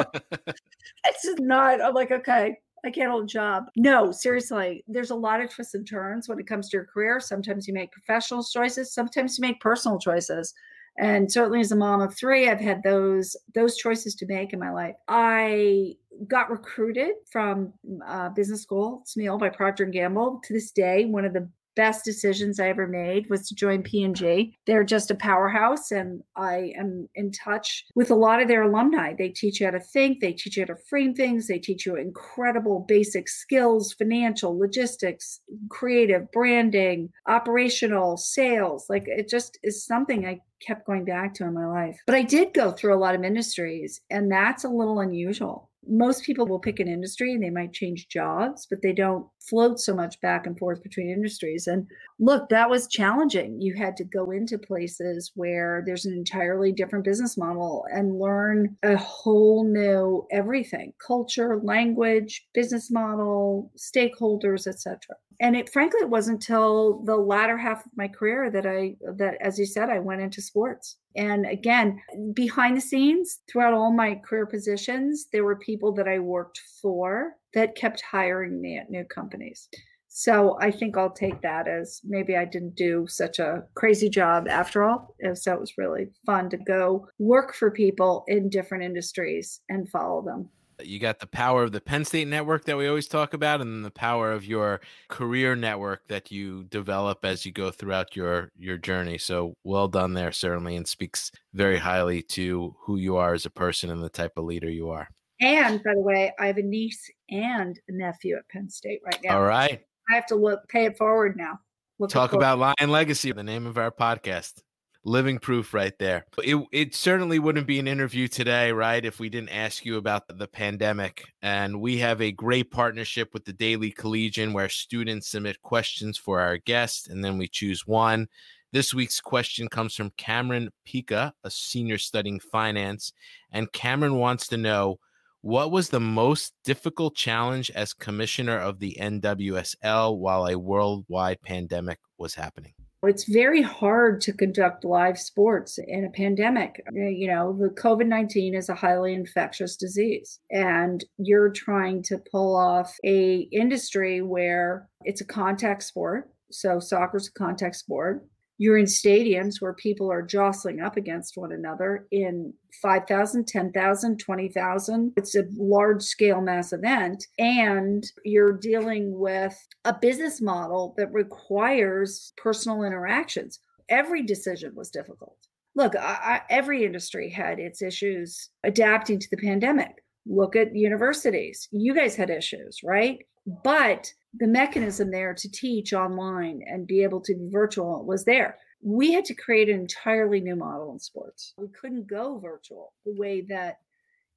it's 1.05 1.23
just 1.23 1.39
not, 1.39 1.81
I'm 1.81 1.93
like, 1.93 2.11
okay, 2.11 2.57
I 2.85 2.91
can't 2.91 3.09
hold 3.09 3.23
a 3.23 3.27
job. 3.27 3.65
No, 3.77 4.11
seriously, 4.11 4.83
there's 4.87 5.11
a 5.11 5.15
lot 5.15 5.41
of 5.41 5.49
twists 5.49 5.73
and 5.73 5.87
turns 5.87 6.27
when 6.27 6.39
it 6.39 6.47
comes 6.47 6.69
to 6.69 6.77
your 6.77 6.85
career. 6.85 7.19
Sometimes 7.19 7.67
you 7.67 7.73
make 7.73 7.91
professional 7.91 8.43
choices, 8.43 8.93
sometimes 8.93 9.37
you 9.37 9.41
make 9.41 9.61
personal 9.61 9.97
choices 9.97 10.53
and 10.97 11.31
certainly 11.31 11.59
as 11.59 11.71
a 11.71 11.75
mom 11.75 12.01
of 12.01 12.15
three 12.15 12.49
i've 12.49 12.59
had 12.59 12.83
those 12.83 13.35
those 13.55 13.77
choices 13.77 14.15
to 14.15 14.25
make 14.27 14.53
in 14.53 14.59
my 14.59 14.71
life 14.71 14.95
i 15.07 15.93
got 16.27 16.51
recruited 16.51 17.11
from 17.31 17.73
uh, 18.05 18.29
business 18.29 18.61
school 18.61 19.03
smeal 19.05 19.39
by 19.39 19.49
procter 19.49 19.83
and 19.83 19.93
gamble 19.93 20.39
to 20.43 20.53
this 20.53 20.71
day 20.71 21.05
one 21.05 21.25
of 21.25 21.33
the 21.33 21.47
best 21.75 22.05
decisions 22.05 22.59
I 22.59 22.69
ever 22.69 22.87
made 22.87 23.29
was 23.29 23.47
to 23.47 23.55
join 23.55 23.83
P&G. 23.83 24.57
They're 24.65 24.83
just 24.83 25.11
a 25.11 25.15
powerhouse 25.15 25.91
and 25.91 26.23
I 26.35 26.73
am 26.77 27.07
in 27.15 27.31
touch 27.31 27.85
with 27.95 28.11
a 28.11 28.15
lot 28.15 28.41
of 28.41 28.47
their 28.47 28.63
alumni. 28.63 29.13
They 29.17 29.29
teach 29.29 29.59
you 29.59 29.67
how 29.67 29.71
to 29.71 29.79
think, 29.79 30.19
they 30.19 30.33
teach 30.33 30.57
you 30.57 30.63
how 30.63 30.73
to 30.73 30.81
frame 30.89 31.13
things, 31.13 31.47
they 31.47 31.59
teach 31.59 31.85
you 31.85 31.95
incredible 31.95 32.85
basic 32.87 33.29
skills, 33.29 33.93
financial, 33.93 34.57
logistics, 34.57 35.41
creative, 35.69 36.31
branding, 36.31 37.09
operational, 37.27 38.17
sales. 38.17 38.85
Like 38.89 39.03
it 39.07 39.29
just 39.29 39.57
is 39.63 39.85
something 39.85 40.25
I 40.25 40.39
kept 40.65 40.85
going 40.85 41.05
back 41.05 41.33
to 41.35 41.45
in 41.45 41.53
my 41.53 41.65
life. 41.65 41.99
But 42.05 42.15
I 42.15 42.23
did 42.23 42.53
go 42.53 42.71
through 42.71 42.95
a 42.95 42.99
lot 42.99 43.15
of 43.15 43.23
industries 43.23 44.01
and 44.09 44.31
that's 44.31 44.63
a 44.63 44.69
little 44.69 44.99
unusual 44.99 45.69
most 45.87 46.23
people 46.23 46.45
will 46.47 46.59
pick 46.59 46.79
an 46.79 46.87
industry 46.87 47.33
and 47.33 47.43
they 47.43 47.49
might 47.49 47.73
change 47.73 48.07
jobs, 48.07 48.65
but 48.69 48.81
they 48.81 48.93
don't 48.93 49.27
float 49.39 49.79
so 49.79 49.93
much 49.93 50.19
back 50.21 50.45
and 50.45 50.57
forth 50.57 50.81
between 50.81 51.09
industries. 51.09 51.67
And 51.67 51.87
look, 52.19 52.49
that 52.49 52.69
was 52.69 52.87
challenging. 52.87 53.61
You 53.61 53.75
had 53.75 53.97
to 53.97 54.03
go 54.03 54.31
into 54.31 54.57
places 54.57 55.31
where 55.35 55.83
there's 55.85 56.05
an 56.05 56.13
entirely 56.13 56.71
different 56.71 57.05
business 57.05 57.37
model 57.37 57.85
and 57.91 58.19
learn 58.19 58.77
a 58.83 58.95
whole 58.97 59.65
new 59.65 60.25
everything 60.31 60.93
culture, 61.05 61.59
language, 61.63 62.47
business 62.53 62.91
model, 62.91 63.71
stakeholders, 63.77 64.67
etc 64.67 64.99
and 65.39 65.55
it 65.55 65.69
frankly 65.71 65.99
it 66.01 66.09
wasn't 66.09 66.41
until 66.41 67.03
the 67.03 67.15
latter 67.15 67.57
half 67.57 67.85
of 67.85 67.91
my 67.95 68.07
career 68.07 68.49
that 68.49 68.65
i 68.65 68.95
that 69.17 69.35
as 69.41 69.57
you 69.57 69.65
said 69.65 69.89
i 69.89 69.99
went 69.99 70.21
into 70.21 70.41
sports. 70.41 70.97
And 71.15 71.45
again 71.45 72.01
behind 72.33 72.77
the 72.77 72.81
scenes 72.81 73.39
throughout 73.51 73.73
all 73.73 73.93
my 73.93 74.15
career 74.15 74.45
positions 74.45 75.27
there 75.31 75.43
were 75.43 75.57
people 75.57 75.93
that 75.93 76.07
i 76.07 76.17
worked 76.19 76.59
for 76.81 77.33
that 77.53 77.75
kept 77.75 78.01
hiring 78.01 78.59
me 78.61 78.77
at 78.77 78.89
new 78.89 79.03
companies 79.05 79.69
so 80.15 80.55
i 80.61 80.69
think 80.69 80.95
i'll 80.95 81.09
take 81.09 81.41
that 81.41 81.67
as 81.67 81.99
maybe 82.03 82.37
i 82.37 82.45
didn't 82.45 82.75
do 82.75 83.05
such 83.07 83.39
a 83.39 83.63
crazy 83.73 84.09
job 84.09 84.47
after 84.47 84.83
all 84.83 85.15
so 85.33 85.53
it 85.53 85.59
was 85.59 85.77
really 85.77 86.07
fun 86.23 86.49
to 86.49 86.57
go 86.57 87.07
work 87.17 87.55
for 87.55 87.71
people 87.71 88.23
in 88.27 88.47
different 88.47 88.83
industries 88.83 89.61
and 89.69 89.89
follow 89.89 90.21
them 90.21 90.47
you 90.81 90.99
got 90.99 91.19
the 91.19 91.27
power 91.27 91.63
of 91.63 91.71
the 91.71 91.81
Penn 91.81 92.05
State 92.05 92.27
network 92.27 92.65
that 92.65 92.77
we 92.77 92.87
always 92.87 93.07
talk 93.07 93.33
about, 93.33 93.61
and 93.61 93.71
then 93.71 93.83
the 93.83 93.91
power 93.91 94.31
of 94.31 94.45
your 94.45 94.81
career 95.07 95.55
network 95.55 96.07
that 96.07 96.31
you 96.31 96.63
develop 96.63 97.23
as 97.23 97.45
you 97.45 97.51
go 97.51 97.71
throughout 97.71 98.15
your 98.15 98.51
your 98.57 98.77
journey. 98.77 99.17
So 99.17 99.53
well 99.63 99.87
done 99.87 100.13
there, 100.13 100.31
certainly, 100.31 100.75
and 100.75 100.87
speaks 100.87 101.31
very 101.53 101.77
highly 101.77 102.21
to 102.23 102.75
who 102.81 102.97
you 102.97 103.17
are 103.17 103.33
as 103.33 103.45
a 103.45 103.51
person 103.51 103.89
and 103.89 104.03
the 104.03 104.09
type 104.09 104.33
of 104.35 104.45
leader 104.45 104.69
you 104.69 104.89
are. 104.89 105.09
And 105.41 105.83
by 105.83 105.93
the 105.93 106.01
way, 106.01 106.33
I 106.39 106.47
have 106.47 106.57
a 106.57 106.63
niece 106.63 107.09
and 107.29 107.79
a 107.87 107.91
nephew 107.91 108.37
at 108.37 108.47
Penn 108.49 108.69
State 108.69 109.01
right 109.05 109.19
now. 109.23 109.37
All 109.37 109.43
right. 109.43 109.81
I 110.09 110.15
have 110.15 110.25
to 110.27 110.35
look 110.35 110.67
pay 110.69 110.85
it 110.85 110.97
forward 110.97 111.37
now. 111.37 111.59
Look 111.99 112.09
Talk 112.09 112.33
about 112.33 112.59
Lion 112.59 112.89
Legacy, 112.89 113.31
the 113.31 113.43
name 113.43 113.65
of 113.65 113.77
our 113.77 113.91
podcast 113.91 114.61
living 115.05 115.37
proof 115.37 115.73
right 115.73 115.93
there. 115.99 116.25
It 116.43 116.57
it 116.71 116.95
certainly 116.95 117.39
wouldn't 117.39 117.67
be 117.67 117.79
an 117.79 117.87
interview 117.87 118.27
today, 118.27 118.71
right, 118.71 119.03
if 119.03 119.19
we 119.19 119.29
didn't 119.29 119.49
ask 119.49 119.85
you 119.85 119.97
about 119.97 120.27
the, 120.27 120.33
the 120.33 120.47
pandemic. 120.47 121.23
And 121.41 121.81
we 121.81 121.97
have 121.97 122.21
a 122.21 122.31
great 122.31 122.71
partnership 122.71 123.33
with 123.33 123.45
the 123.45 123.53
Daily 123.53 123.91
Collegian 123.91 124.53
where 124.53 124.69
students 124.69 125.29
submit 125.29 125.61
questions 125.61 126.17
for 126.17 126.39
our 126.39 126.57
guests 126.57 127.07
and 127.07 127.23
then 127.23 127.37
we 127.37 127.47
choose 127.47 127.85
one. 127.85 128.27
This 128.71 128.93
week's 128.93 129.21
question 129.21 129.67
comes 129.67 129.93
from 129.93 130.11
Cameron 130.17 130.71
Pika, 130.87 131.33
a 131.43 131.51
senior 131.51 131.99
studying 131.99 132.39
finance, 132.39 133.13
and 133.51 133.71
Cameron 133.71 134.15
wants 134.15 134.47
to 134.47 134.57
know 134.57 134.97
what 135.43 135.71
was 135.71 135.89
the 135.89 135.99
most 135.99 136.53
difficult 136.63 137.17
challenge 137.17 137.69
as 137.71 137.93
commissioner 137.93 138.57
of 138.57 138.79
the 138.79 138.97
NWSL 138.97 140.17
while 140.17 140.47
a 140.47 140.57
worldwide 140.57 141.41
pandemic 141.41 141.99
was 142.17 142.35
happening? 142.35 142.71
It's 143.03 143.25
very 143.25 143.61
hard 143.61 144.21
to 144.21 144.31
conduct 144.31 144.85
live 144.85 145.19
sports 145.19 145.77
in 145.85 146.05
a 146.05 146.09
pandemic. 146.09 146.81
Eh, 146.97 147.09
you 147.09 147.27
know, 147.27 147.51
the 147.59 147.67
COVID 147.67 148.07
19 148.07 148.55
is 148.55 148.69
a 148.69 148.75
highly 148.75 149.13
infectious 149.13 149.75
disease, 149.75 150.39
and 150.49 151.03
you're 151.17 151.51
trying 151.51 152.03
to 152.03 152.19
pull 152.31 152.55
off 152.55 152.95
a 153.03 153.49
industry 153.51 154.21
where 154.21 154.87
it's 155.03 155.19
a 155.19 155.25
contact 155.25 155.83
sport. 155.83 156.31
So, 156.51 156.79
soccer's 156.79 157.27
a 157.27 157.33
contact 157.33 157.75
sport 157.75 158.25
you're 158.57 158.77
in 158.77 158.85
stadiums 158.85 159.59
where 159.59 159.73
people 159.73 160.11
are 160.11 160.21
jostling 160.21 160.81
up 160.81 160.95
against 160.95 161.37
one 161.37 161.51
another 161.51 162.07
in 162.11 162.53
5,000, 162.81 163.47
10,000, 163.47 164.17
20,000. 164.17 165.13
It's 165.17 165.35
a 165.35 165.45
large 165.57 166.03
scale 166.03 166.41
mass 166.41 166.71
event. 166.71 167.25
And 167.39 168.05
you're 168.23 168.53
dealing 168.57 169.17
with 169.17 169.57
a 169.85 169.93
business 169.93 170.41
model 170.41 170.93
that 170.97 171.11
requires 171.11 172.33
personal 172.37 172.83
interactions. 172.83 173.59
Every 173.89 174.21
decision 174.21 174.73
was 174.75 174.89
difficult. 174.89 175.37
Look, 175.75 175.95
I, 175.95 175.99
I, 175.99 176.41
every 176.49 176.85
industry 176.85 177.29
had 177.29 177.59
its 177.59 177.81
issues 177.81 178.49
adapting 178.63 179.19
to 179.19 179.27
the 179.31 179.37
pandemic. 179.37 180.03
Look 180.25 180.55
at 180.55 180.75
universities. 180.75 181.67
You 181.71 181.95
guys 181.95 182.15
had 182.15 182.29
issues, 182.29 182.79
right? 182.83 183.19
But 183.45 184.13
the 184.33 184.47
mechanism 184.47 185.11
there 185.11 185.33
to 185.33 185.51
teach 185.51 185.93
online 185.93 186.63
and 186.65 186.87
be 186.87 187.03
able 187.03 187.21
to 187.21 187.35
be 187.35 187.49
virtual 187.51 188.03
was 188.05 188.25
there. 188.25 188.57
We 188.81 189.13
had 189.13 189.25
to 189.25 189.33
create 189.33 189.69
an 189.69 189.79
entirely 189.79 190.39
new 190.39 190.55
model 190.55 190.91
in 190.91 190.99
sports. 190.99 191.53
We 191.57 191.67
couldn't 191.69 192.07
go 192.07 192.39
virtual 192.39 192.93
the 193.05 193.13
way 193.13 193.41
that 193.49 193.79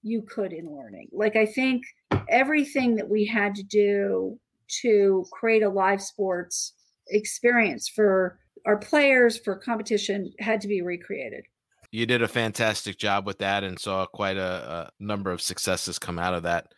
you 0.03 0.23
could 0.23 0.53
in 0.53 0.77
learning. 0.77 1.09
Like 1.13 1.35
I 1.37 1.47
think 1.47 1.83
everything 2.29 2.97
that 2.97 3.09
we 3.09 3.27
had 3.27 3.55
to 3.57 3.63
do 3.63 4.39
to 4.83 5.25
create 5.33 5.63
a 5.63 5.69
live 5.69 6.03
sports 6.03 6.75
experience 7.09 7.89
for 7.89 8.39
our 8.67 8.77
players 8.77 9.39
for 9.39 9.57
competition 9.57 10.33
had 10.41 10.61
to 10.61 10.69
be 10.69 10.83
recreated. 10.83 11.45
You 11.91 12.05
did 12.05 12.23
a 12.23 12.29
fantastic 12.29 12.99
job 12.99 13.27
with 13.27 13.39
that 13.39 13.65
and 13.65 13.79
saw 13.79 14.07
quite 14.07 14.37
a, 14.37 14.91
a 15.01 15.05
number 15.05 15.31
of 15.31 15.41
successes 15.41 15.99
come 15.99 16.19
out 16.19 16.35
of 16.35 16.43
that. 16.43 16.73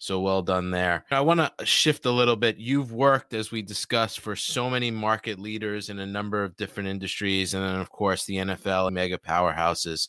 So 0.00 0.18
well 0.18 0.40
done 0.40 0.70
there. 0.70 1.04
I 1.10 1.20
want 1.20 1.40
to 1.40 1.66
shift 1.66 2.06
a 2.06 2.10
little 2.10 2.34
bit. 2.34 2.56
You've 2.56 2.90
worked, 2.90 3.34
as 3.34 3.50
we 3.50 3.60
discussed, 3.60 4.20
for 4.20 4.34
so 4.34 4.70
many 4.70 4.90
market 4.90 5.38
leaders 5.38 5.90
in 5.90 5.98
a 5.98 6.06
number 6.06 6.42
of 6.42 6.56
different 6.56 6.88
industries, 6.88 7.52
and 7.52 7.62
then, 7.62 7.76
of 7.76 7.90
course, 7.90 8.24
the 8.24 8.36
NFL 8.36 8.92
mega 8.92 9.18
powerhouses. 9.18 10.08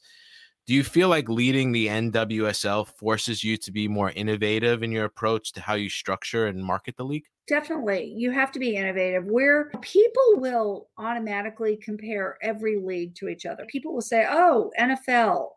Do 0.65 0.73
you 0.73 0.85
feel 0.85 1.09
like 1.09 1.27
leading 1.27 1.73
the 1.73 1.87
NWSL 1.87 2.87
forces 2.87 3.43
you 3.43 3.57
to 3.57 3.71
be 3.73 3.89
more 3.89 4.11
innovative 4.11 4.81
in 4.81 4.93
your 4.93 5.03
approach 5.03 5.51
to 5.53 5.61
how 5.61 5.73
you 5.73 5.89
structure 5.89 6.47
and 6.47 6.63
market 6.63 6.95
the 6.95 7.03
league? 7.03 7.25
Definitely. 7.49 8.13
You 8.15 8.31
have 8.31 8.53
to 8.53 8.59
be 8.59 8.77
innovative. 8.77 9.25
Where 9.25 9.71
people 9.81 10.35
will 10.37 10.87
automatically 10.97 11.75
compare 11.75 12.37
every 12.41 12.77
league 12.77 13.13
to 13.15 13.27
each 13.27 13.45
other. 13.45 13.65
People 13.65 13.93
will 13.93 14.01
say, 14.01 14.25
oh, 14.29 14.71
NFL, 14.79 15.49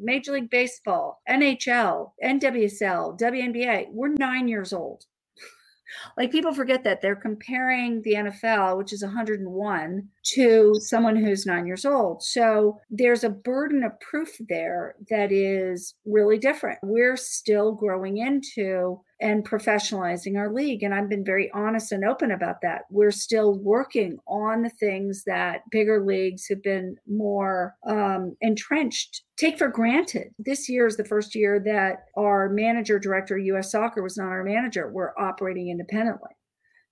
Major 0.00 0.32
League 0.32 0.50
Baseball, 0.50 1.20
NHL, 1.28 2.12
NWSL, 2.24 3.18
WNBA. 3.18 3.86
We're 3.90 4.08
nine 4.08 4.48
years 4.48 4.72
old 4.72 5.04
like 6.16 6.30
people 6.32 6.54
forget 6.54 6.84
that 6.84 7.00
they're 7.00 7.16
comparing 7.16 8.02
the 8.02 8.14
NFL, 8.14 8.78
which 8.78 8.92
is 8.92 9.02
101, 9.02 10.08
to 10.22 10.74
someone 10.78 11.16
who's 11.16 11.46
nine 11.46 11.66
years 11.66 11.84
old. 11.84 12.22
So 12.22 12.78
there's 12.90 13.24
a 13.24 13.30
burden 13.30 13.84
of 13.84 13.98
proof 14.00 14.30
there 14.48 14.94
that 15.08 15.32
is 15.32 15.94
really 16.04 16.38
different. 16.38 16.78
We're 16.82 17.16
still 17.16 17.72
growing 17.72 18.18
into 18.18 19.00
and 19.20 19.48
professionalizing 19.48 20.36
our 20.36 20.52
league. 20.52 20.82
And 20.82 20.94
I've 20.94 21.08
been 21.08 21.24
very 21.24 21.50
honest 21.52 21.92
and 21.92 22.04
open 22.04 22.30
about 22.30 22.62
that. 22.62 22.82
We're 22.90 23.10
still 23.10 23.58
working 23.58 24.18
on 24.26 24.62
the 24.62 24.70
things 24.70 25.24
that 25.26 25.62
bigger 25.70 26.04
leagues 26.04 26.46
have 26.48 26.62
been 26.62 26.96
more 27.06 27.74
um, 27.86 28.36
entrenched 28.40 29.22
take 29.36 29.58
for 29.58 29.68
granted. 29.68 30.28
This 30.38 30.68
year 30.68 30.86
is 30.86 30.96
the 30.96 31.04
first 31.04 31.34
year 31.34 31.58
that 31.60 32.04
our 32.16 32.50
manager 32.50 32.98
director, 32.98 33.38
US 33.38 33.72
Soccer, 33.72 34.02
was 34.02 34.16
not 34.16 34.26
our 34.26 34.44
manager. 34.44 34.90
We're 34.90 35.16
operating 35.18 35.70
independently. 35.70 36.30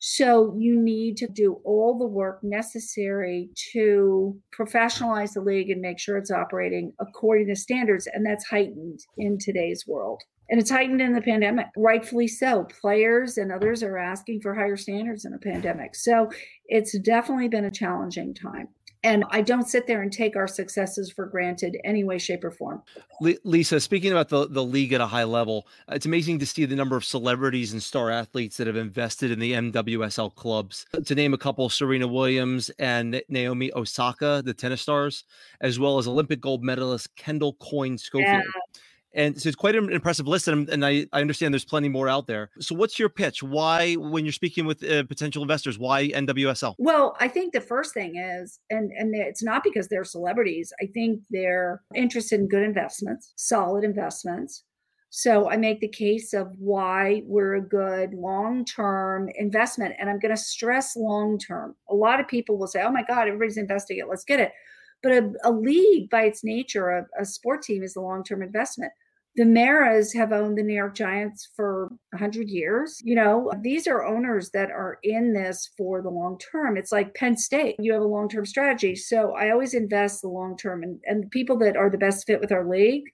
So 0.01 0.55
you 0.57 0.81
need 0.81 1.17
to 1.19 1.27
do 1.27 1.61
all 1.65 1.99
the 1.99 2.07
work 2.07 2.39
necessary 2.43 3.51
to 3.73 4.39
professionalize 4.57 5.33
the 5.33 5.41
league 5.41 5.71
and 5.71 5.81
make 5.81 5.99
sure 5.99 6.17
it's 6.17 6.31
operating 6.31 6.93
according 7.01 7.49
to 7.49 7.57
standards. 7.57 8.07
And 8.13 8.25
that's 8.25 8.47
heightened 8.47 9.01
in 9.17 9.39
today's 9.39 9.85
world. 9.87 10.23
And 10.51 10.61
it's 10.61 10.71
heightened 10.71 11.01
in 11.01 11.13
the 11.13 11.21
pandemic, 11.21 11.67
rightfully 11.77 12.29
so. 12.29 12.65
Players 12.81 13.37
and 13.37 13.53
others 13.53 13.83
are 13.83 13.99
asking 13.99 14.41
for 14.41 14.55
higher 14.55 14.77
standards 14.77 15.25
in 15.25 15.35
a 15.35 15.39
pandemic. 15.39 15.95
So 15.95 16.31
it's 16.67 16.99
definitely 16.99 17.49
been 17.49 17.67
a 17.67 17.71
challenging 17.71 18.35
time. 18.35 18.69
And 19.05 19.25
I 19.31 19.43
don't 19.43 19.69
sit 19.69 19.87
there 19.87 20.03
and 20.03 20.13
take 20.13 20.35
our 20.35 20.49
successes 20.49 21.13
for 21.13 21.27
granted 21.27 21.77
any 21.85 22.03
way, 22.03 22.19
shape, 22.19 22.43
or 22.43 22.51
form. 22.51 22.83
Lisa, 23.21 23.79
speaking 23.79 24.11
about 24.11 24.29
the, 24.29 24.49
the 24.49 24.65
league 24.65 24.93
at 24.93 25.01
a 25.01 25.07
high 25.07 25.25
level, 25.25 25.69
it's 25.89 26.07
amazing 26.07 26.41
to 26.41 26.47
see 26.47 26.65
the 26.65 26.75
number 26.75 26.97
of 26.97 27.05
celebrities 27.05 27.73
and 27.73 27.81
star 27.81 28.11
athletes 28.11 28.57
that 28.57 28.67
have 28.67 28.77
invested 28.77 29.31
in 29.31 29.39
the 29.39 29.53
NWSL 29.53 30.35
clubs. 30.35 30.85
To 31.05 31.15
name 31.15 31.33
a 31.33 31.39
couple, 31.39 31.69
Serena 31.69 32.09
Williams 32.09 32.71
and 32.81 33.23
Naomi 33.29 33.71
Osaka, 33.77 34.43
the 34.45 34.55
tennis 34.55 34.83
stars, 34.83 35.25
as 35.61 35.79
well 35.79 35.99
as 35.99 36.09
Olympic 36.09 36.41
gold 36.41 36.65
medalist 36.65 37.15
Kendall 37.15 37.55
Coyne 37.61 37.99
Schofield. 37.99 38.43
Yeah. 38.45 38.81
And 39.15 39.41
so 39.41 39.49
it's 39.49 39.57
quite 39.57 39.75
an 39.75 39.91
impressive 39.91 40.29
list, 40.29 40.49
and, 40.49 40.69
and 40.69 40.85
I, 40.85 41.07
I, 41.13 41.23
understand 41.23 41.55
there's 41.55 41.65
plenty 41.65 41.89
more 41.89 42.09
out 42.09 42.27
there. 42.27 42.51
So, 42.61 42.75
what's 42.75 42.99
your 42.99 43.09
pitch? 43.09 43.43
Why, 43.43 43.95
when 43.95 44.27
you're 44.27 44.33
speaking 44.33 44.67
with 44.67 44.85
uh, 44.85 45.05
potential 45.05 45.41
investors, 45.43 45.79
why 45.79 46.09
NWSL? 46.09 46.75
Well, 46.79 47.17
I 47.19 47.29
think 47.29 47.55
the 47.55 47.61
first 47.61 47.95
thing 47.95 48.17
is, 48.17 48.59
and 48.69 48.93
and 48.93 49.15
it's 49.15 49.43
not 49.43 49.65
because 49.65 49.89
they're 49.89 50.05
celebrities. 50.05 50.73
I 50.83 50.87
think 50.93 51.23
they're 51.31 51.83
interested 51.95 52.39
in 52.39 52.49
good 52.49 52.63
investments, 52.63 53.33
solid 53.37 53.83
investments. 53.83 54.65
So 55.11 55.49
I 55.49 55.57
make 55.57 55.81
the 55.81 55.89
case 55.89 56.35
of 56.35 56.49
why 56.59 57.23
we're 57.25 57.55
a 57.55 57.63
good 57.63 58.13
long 58.13 58.67
term 58.67 59.31
investment, 59.37 59.95
and 59.99 60.11
I'm 60.11 60.19
going 60.19 60.35
to 60.35 60.41
stress 60.41 60.97
long 60.97 61.39
term. 61.39 61.77
A 61.89 61.95
lot 61.95 62.21
of 62.21 62.29
people 62.29 62.59
will 62.59 62.67
say, 62.67 62.83
"Oh 62.83 62.93
my 62.93 63.05
God, 63.05 63.27
everybody's 63.27 63.57
investing 63.57 63.99
it. 63.99 64.09
Let's 64.09 64.25
get 64.25 64.39
it." 64.39 64.53
But 65.03 65.13
a, 65.13 65.33
a 65.45 65.53
league, 65.53 66.11
by 66.11 66.23
its 66.23 66.43
nature, 66.43 66.91
a, 66.91 67.07
a 67.21 67.25
sport 67.25 67.63
team 67.63 67.83
is 67.83 67.97
a 67.97 68.01
long 68.01 68.25
term 68.25 68.43
investment. 68.43 68.93
The 69.37 69.45
Maras 69.45 70.13
have 70.15 70.33
owned 70.33 70.59
the 70.59 70.65
New 70.65 70.75
York 70.75 70.97
Giants 70.97 71.49
for 71.55 71.93
100 72.11 72.49
years. 72.49 73.01
You 73.05 73.15
know, 73.15 73.53
these 73.63 73.87
are 73.87 74.05
owners 74.05 74.51
that 74.51 74.71
are 74.71 74.99
in 75.05 75.33
this 75.33 75.71
for 75.77 76.03
the 76.03 76.11
long 76.11 76.39
term. 76.39 76.77
It's 76.77 76.91
like 76.91 77.15
Penn 77.15 77.37
State, 77.37 77.77
you 77.79 77.93
have 77.93 78.03
a 78.03 78.07
long 78.07 78.29
term 78.29 78.45
strategy. 78.45 78.97
So 78.97 79.37
I 79.37 79.51
always 79.51 79.75
invest 79.75 80.23
the 80.23 80.29
long 80.29 80.57
term 80.57 80.83
and, 80.83 80.99
and 81.05 81.31
people 81.31 81.57
that 81.59 81.77
are 81.77 81.89
the 81.89 81.99
best 81.99 82.27
fit 82.27 82.41
with 82.41 82.51
our 82.51 82.69
league 82.69 83.05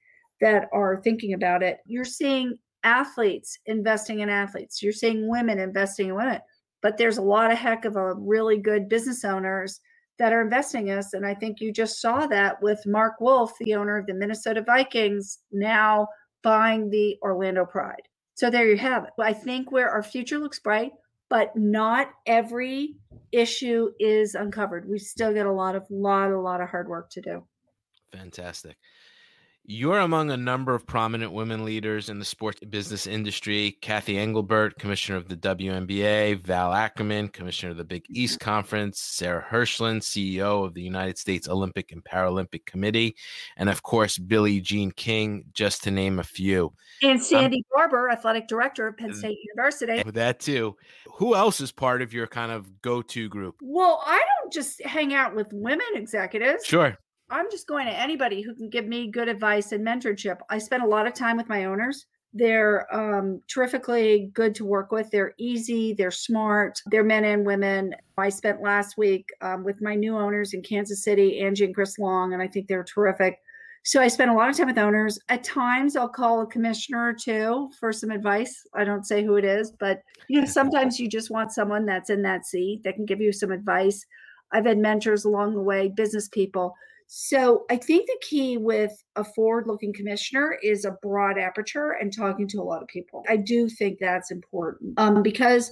that 0.40 0.68
are 0.72 1.02
thinking 1.02 1.34
about 1.34 1.62
it. 1.62 1.80
You're 1.84 2.06
seeing 2.06 2.56
athletes 2.84 3.58
investing 3.66 4.20
in 4.20 4.30
athletes, 4.30 4.82
you're 4.82 4.92
seeing 4.92 5.28
women 5.28 5.58
investing 5.58 6.08
in 6.08 6.14
women, 6.14 6.40
but 6.80 6.96
there's 6.96 7.18
a 7.18 7.22
lot 7.22 7.52
of 7.52 7.58
heck 7.58 7.84
of 7.84 7.96
a 7.96 8.14
really 8.14 8.58
good 8.58 8.88
business 8.88 9.24
owners 9.24 9.80
that 10.18 10.32
are 10.32 10.42
investing 10.42 10.90
us. 10.90 11.14
And 11.14 11.26
I 11.26 11.34
think 11.34 11.60
you 11.60 11.72
just 11.72 12.00
saw 12.00 12.26
that 12.26 12.62
with 12.62 12.80
Mark 12.86 13.14
Wilf, 13.20 13.52
the 13.58 13.74
owner 13.74 13.98
of 13.98 14.06
the 14.06 14.14
Minnesota 14.14 14.62
Vikings, 14.62 15.38
now 15.52 16.08
buying 16.42 16.90
the 16.90 17.16
Orlando 17.22 17.64
Pride. 17.64 18.02
So 18.34 18.50
there 18.50 18.68
you 18.68 18.76
have 18.76 19.04
it. 19.04 19.10
I 19.20 19.32
think 19.32 19.70
where 19.72 19.90
our 19.90 20.02
future 20.02 20.38
looks 20.38 20.58
bright, 20.58 20.92
but 21.30 21.54
not 21.56 22.10
every 22.26 22.96
issue 23.32 23.90
is 23.98 24.34
uncovered. 24.34 24.88
We 24.88 24.98
still 24.98 25.32
got 25.32 25.46
a 25.46 25.52
lot 25.52 25.74
of 25.74 25.84
lot 25.90 26.30
a 26.30 26.40
lot 26.40 26.60
of 26.60 26.68
hard 26.68 26.88
work 26.88 27.10
to 27.10 27.20
do. 27.20 27.44
Fantastic. 28.12 28.76
You're 29.66 30.00
among 30.00 30.30
a 30.30 30.36
number 30.36 30.74
of 30.74 30.86
prominent 30.86 31.32
women 31.32 31.64
leaders 31.64 32.10
in 32.10 32.18
the 32.18 32.24
sports 32.26 32.60
business 32.60 33.06
industry. 33.06 33.78
Cathy 33.80 34.18
Engelbert, 34.18 34.78
commissioner 34.78 35.16
of 35.16 35.26
the 35.26 35.38
WNBA, 35.38 36.40
Val 36.40 36.74
Ackerman, 36.74 37.28
commissioner 37.28 37.70
of 37.70 37.78
the 37.78 37.84
Big 37.84 38.04
East 38.10 38.40
Conference, 38.40 39.00
Sarah 39.00 39.42
Hirshland, 39.50 40.02
CEO 40.02 40.66
of 40.66 40.74
the 40.74 40.82
United 40.82 41.16
States 41.16 41.48
Olympic 41.48 41.92
and 41.92 42.04
Paralympic 42.04 42.66
Committee, 42.66 43.16
and 43.56 43.70
of 43.70 43.82
course, 43.82 44.18
Billie 44.18 44.60
Jean 44.60 44.90
King, 44.90 45.46
just 45.54 45.82
to 45.84 45.90
name 45.90 46.18
a 46.18 46.24
few. 46.24 46.74
And 47.02 47.22
Sandy 47.22 47.58
um, 47.58 47.62
Barbour, 47.74 48.10
athletic 48.10 48.48
director 48.48 48.86
of 48.86 48.98
Penn 48.98 49.14
State 49.14 49.38
University. 49.44 50.02
That 50.10 50.40
too. 50.40 50.76
Who 51.14 51.34
else 51.34 51.62
is 51.62 51.72
part 51.72 52.02
of 52.02 52.12
your 52.12 52.26
kind 52.26 52.52
of 52.52 52.82
go 52.82 53.00
to 53.00 53.30
group? 53.30 53.56
Well, 53.62 54.02
I 54.04 54.20
don't 54.42 54.52
just 54.52 54.84
hang 54.84 55.14
out 55.14 55.34
with 55.34 55.46
women 55.54 55.86
executives. 55.94 56.66
Sure. 56.66 56.98
I'm 57.34 57.50
just 57.50 57.66
going 57.66 57.86
to 57.86 57.92
anybody 57.92 58.42
who 58.42 58.54
can 58.54 58.70
give 58.70 58.86
me 58.86 59.10
good 59.10 59.28
advice 59.28 59.72
and 59.72 59.84
mentorship. 59.84 60.38
I 60.50 60.58
spend 60.58 60.84
a 60.84 60.86
lot 60.86 61.08
of 61.08 61.14
time 61.14 61.36
with 61.36 61.48
my 61.48 61.64
owners. 61.64 62.06
They're 62.32 62.86
um, 62.94 63.42
terrifically 63.48 64.30
good 64.34 64.54
to 64.54 64.64
work 64.64 64.92
with. 64.92 65.10
They're 65.10 65.34
easy, 65.36 65.94
they're 65.94 66.12
smart, 66.12 66.80
they're 66.86 67.02
men 67.02 67.24
and 67.24 67.44
women. 67.44 67.92
I 68.16 68.28
spent 68.28 68.62
last 68.62 68.96
week 68.96 69.30
um, 69.40 69.64
with 69.64 69.82
my 69.82 69.96
new 69.96 70.16
owners 70.16 70.54
in 70.54 70.62
Kansas 70.62 71.02
City, 71.02 71.40
Angie 71.40 71.64
and 71.64 71.74
Chris 71.74 71.98
Long, 71.98 72.34
and 72.34 72.40
I 72.40 72.46
think 72.46 72.68
they're 72.68 72.84
terrific. 72.84 73.36
So 73.82 74.00
I 74.00 74.06
spend 74.06 74.30
a 74.30 74.34
lot 74.34 74.48
of 74.48 74.56
time 74.56 74.68
with 74.68 74.78
owners. 74.78 75.18
At 75.28 75.42
times, 75.42 75.96
I'll 75.96 76.08
call 76.08 76.40
a 76.40 76.46
commissioner 76.46 77.08
or 77.08 77.14
two 77.14 77.68
for 77.80 77.92
some 77.92 78.12
advice. 78.12 78.64
I 78.74 78.84
don't 78.84 79.06
say 79.06 79.24
who 79.24 79.34
it 79.36 79.44
is, 79.44 79.72
but 79.72 80.02
you 80.28 80.40
know, 80.40 80.46
sometimes 80.46 81.00
you 81.00 81.08
just 81.08 81.32
want 81.32 81.50
someone 81.50 81.84
that's 81.84 82.10
in 82.10 82.22
that 82.22 82.46
seat 82.46 82.82
that 82.84 82.94
can 82.94 83.06
give 83.06 83.20
you 83.20 83.32
some 83.32 83.50
advice. 83.50 84.06
I've 84.52 84.66
had 84.66 84.78
mentors 84.78 85.24
along 85.24 85.54
the 85.54 85.62
way, 85.62 85.88
business 85.88 86.28
people. 86.28 86.74
So 87.06 87.64
I 87.70 87.76
think 87.76 88.06
the 88.06 88.18
key 88.22 88.56
with 88.56 88.92
a 89.14 89.24
forward 89.24 89.66
looking 89.66 89.92
commissioner 89.92 90.58
is 90.62 90.84
a 90.84 90.96
broad 91.02 91.38
aperture 91.38 91.92
and 92.00 92.12
talking 92.12 92.48
to 92.48 92.58
a 92.58 92.64
lot 92.64 92.82
of 92.82 92.88
people. 92.88 93.24
I 93.28 93.36
do 93.36 93.68
think 93.68 93.98
that's 93.98 94.30
important 94.30 94.98
um, 94.98 95.22
because 95.22 95.70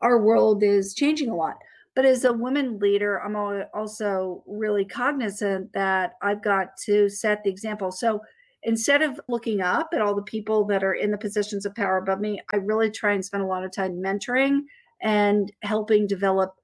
our 0.00 0.20
world 0.20 0.62
is 0.62 0.94
changing 0.94 1.30
a 1.30 1.36
lot. 1.36 1.56
But 1.94 2.04
as 2.04 2.24
a 2.24 2.32
women 2.32 2.78
leader, 2.78 3.18
I'm 3.18 3.36
also 3.74 4.42
really 4.46 4.84
cognizant 4.84 5.72
that 5.74 6.12
I've 6.22 6.42
got 6.42 6.76
to 6.86 7.08
set 7.08 7.44
the 7.44 7.50
example. 7.50 7.92
So 7.92 8.20
instead 8.62 9.02
of 9.02 9.20
looking 9.28 9.60
up 9.60 9.90
at 9.92 10.00
all 10.00 10.14
the 10.14 10.22
people 10.22 10.64
that 10.66 10.82
are 10.82 10.94
in 10.94 11.10
the 11.10 11.18
positions 11.18 11.66
of 11.66 11.74
power 11.74 11.98
above 11.98 12.20
me, 12.20 12.40
I 12.52 12.56
really 12.56 12.90
try 12.90 13.12
and 13.12 13.24
spend 13.24 13.42
a 13.42 13.46
lot 13.46 13.64
of 13.64 13.72
time 13.72 14.02
mentoring 14.02 14.60
and 15.02 15.52
helping 15.62 16.06
develop 16.06 16.54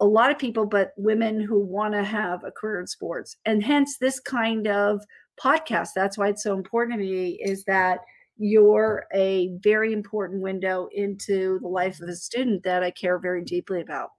a 0.00 0.06
lot 0.06 0.30
of 0.30 0.38
people, 0.38 0.66
but 0.66 0.92
women 0.96 1.40
who 1.40 1.58
want 1.58 1.94
to 1.94 2.04
have 2.04 2.44
a 2.44 2.52
career 2.52 2.80
in 2.80 2.86
sports. 2.86 3.36
And 3.44 3.62
hence 3.62 3.98
this 3.98 4.20
kind 4.20 4.68
of 4.68 5.02
podcast. 5.42 5.90
That's 5.94 6.16
why 6.16 6.28
it's 6.28 6.42
so 6.42 6.54
important 6.54 6.98
to 6.98 7.04
me 7.04 7.38
is 7.42 7.64
that 7.64 8.00
you're 8.36 9.06
a 9.12 9.50
very 9.62 9.92
important 9.92 10.40
window 10.40 10.88
into 10.92 11.58
the 11.60 11.68
life 11.68 12.00
of 12.00 12.08
a 12.08 12.14
student 12.14 12.62
that 12.62 12.82
I 12.82 12.90
care 12.92 13.18
very 13.18 13.42
deeply 13.42 13.80
about. 13.80 14.10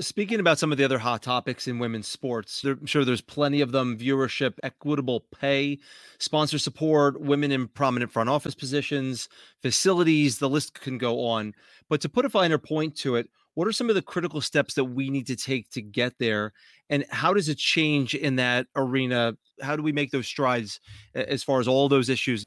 Speaking 0.00 0.38
about 0.38 0.58
some 0.58 0.70
of 0.70 0.76
the 0.78 0.84
other 0.84 0.98
hot 0.98 1.22
topics 1.22 1.66
in 1.66 1.78
women's 1.78 2.06
sports, 2.06 2.62
I'm 2.62 2.84
sure 2.84 3.04
there's 3.04 3.20
plenty 3.20 3.60
of 3.62 3.72
them 3.72 3.96
viewership, 3.96 4.54
equitable 4.62 5.20
pay, 5.40 5.78
sponsor 6.18 6.58
support, 6.58 7.20
women 7.20 7.50
in 7.50 7.68
prominent 7.68 8.12
front 8.12 8.28
office 8.28 8.54
positions, 8.54 9.28
facilities, 9.62 10.38
the 10.38 10.48
list 10.48 10.80
can 10.80 10.98
go 10.98 11.24
on. 11.24 11.54
But 11.88 12.00
to 12.02 12.08
put 12.08 12.26
a 12.26 12.30
finer 12.30 12.58
point 12.58 12.96
to 12.96 13.16
it, 13.16 13.30
what 13.58 13.66
are 13.66 13.72
some 13.72 13.88
of 13.88 13.96
the 13.96 14.02
critical 14.02 14.40
steps 14.40 14.74
that 14.74 14.84
we 14.84 15.10
need 15.10 15.26
to 15.26 15.34
take 15.34 15.68
to 15.70 15.82
get 15.82 16.16
there? 16.20 16.52
And 16.90 17.04
how 17.10 17.34
does 17.34 17.48
it 17.48 17.58
change 17.58 18.14
in 18.14 18.36
that 18.36 18.68
arena? 18.76 19.36
How 19.60 19.74
do 19.74 19.82
we 19.82 19.90
make 19.90 20.12
those 20.12 20.28
strides 20.28 20.78
as 21.12 21.42
far 21.42 21.58
as 21.58 21.66
all 21.66 21.88
those 21.88 22.08
issues? 22.08 22.46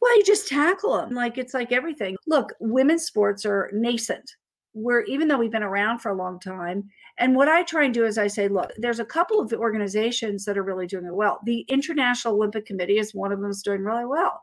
Well, 0.00 0.16
you 0.16 0.22
just 0.22 0.46
tackle 0.46 0.96
them 0.96 1.10
like 1.10 1.38
it's 1.38 1.54
like 1.54 1.72
everything. 1.72 2.14
Look, 2.28 2.52
women's 2.60 3.02
sports 3.02 3.44
are 3.44 3.68
nascent 3.74 4.30
we're 4.76 5.02
even 5.02 5.26
though 5.26 5.38
we've 5.38 5.52
been 5.52 5.62
around 5.62 6.00
for 6.00 6.10
a 6.10 6.16
long 6.16 6.40
time 6.40 6.82
and 7.18 7.36
what 7.36 7.48
i 7.48 7.62
try 7.62 7.84
and 7.84 7.94
do 7.94 8.04
is 8.04 8.18
i 8.18 8.26
say 8.26 8.48
look 8.48 8.72
there's 8.76 8.98
a 8.98 9.04
couple 9.04 9.38
of 9.38 9.52
organizations 9.52 10.44
that 10.44 10.58
are 10.58 10.64
really 10.64 10.88
doing 10.88 11.06
it 11.06 11.14
well 11.14 11.38
the 11.44 11.60
international 11.68 12.34
olympic 12.34 12.66
committee 12.66 12.98
is 12.98 13.14
one 13.14 13.30
of 13.30 13.40
them 13.40 13.50
is 13.50 13.62
doing 13.62 13.82
really 13.82 14.04
well 14.04 14.42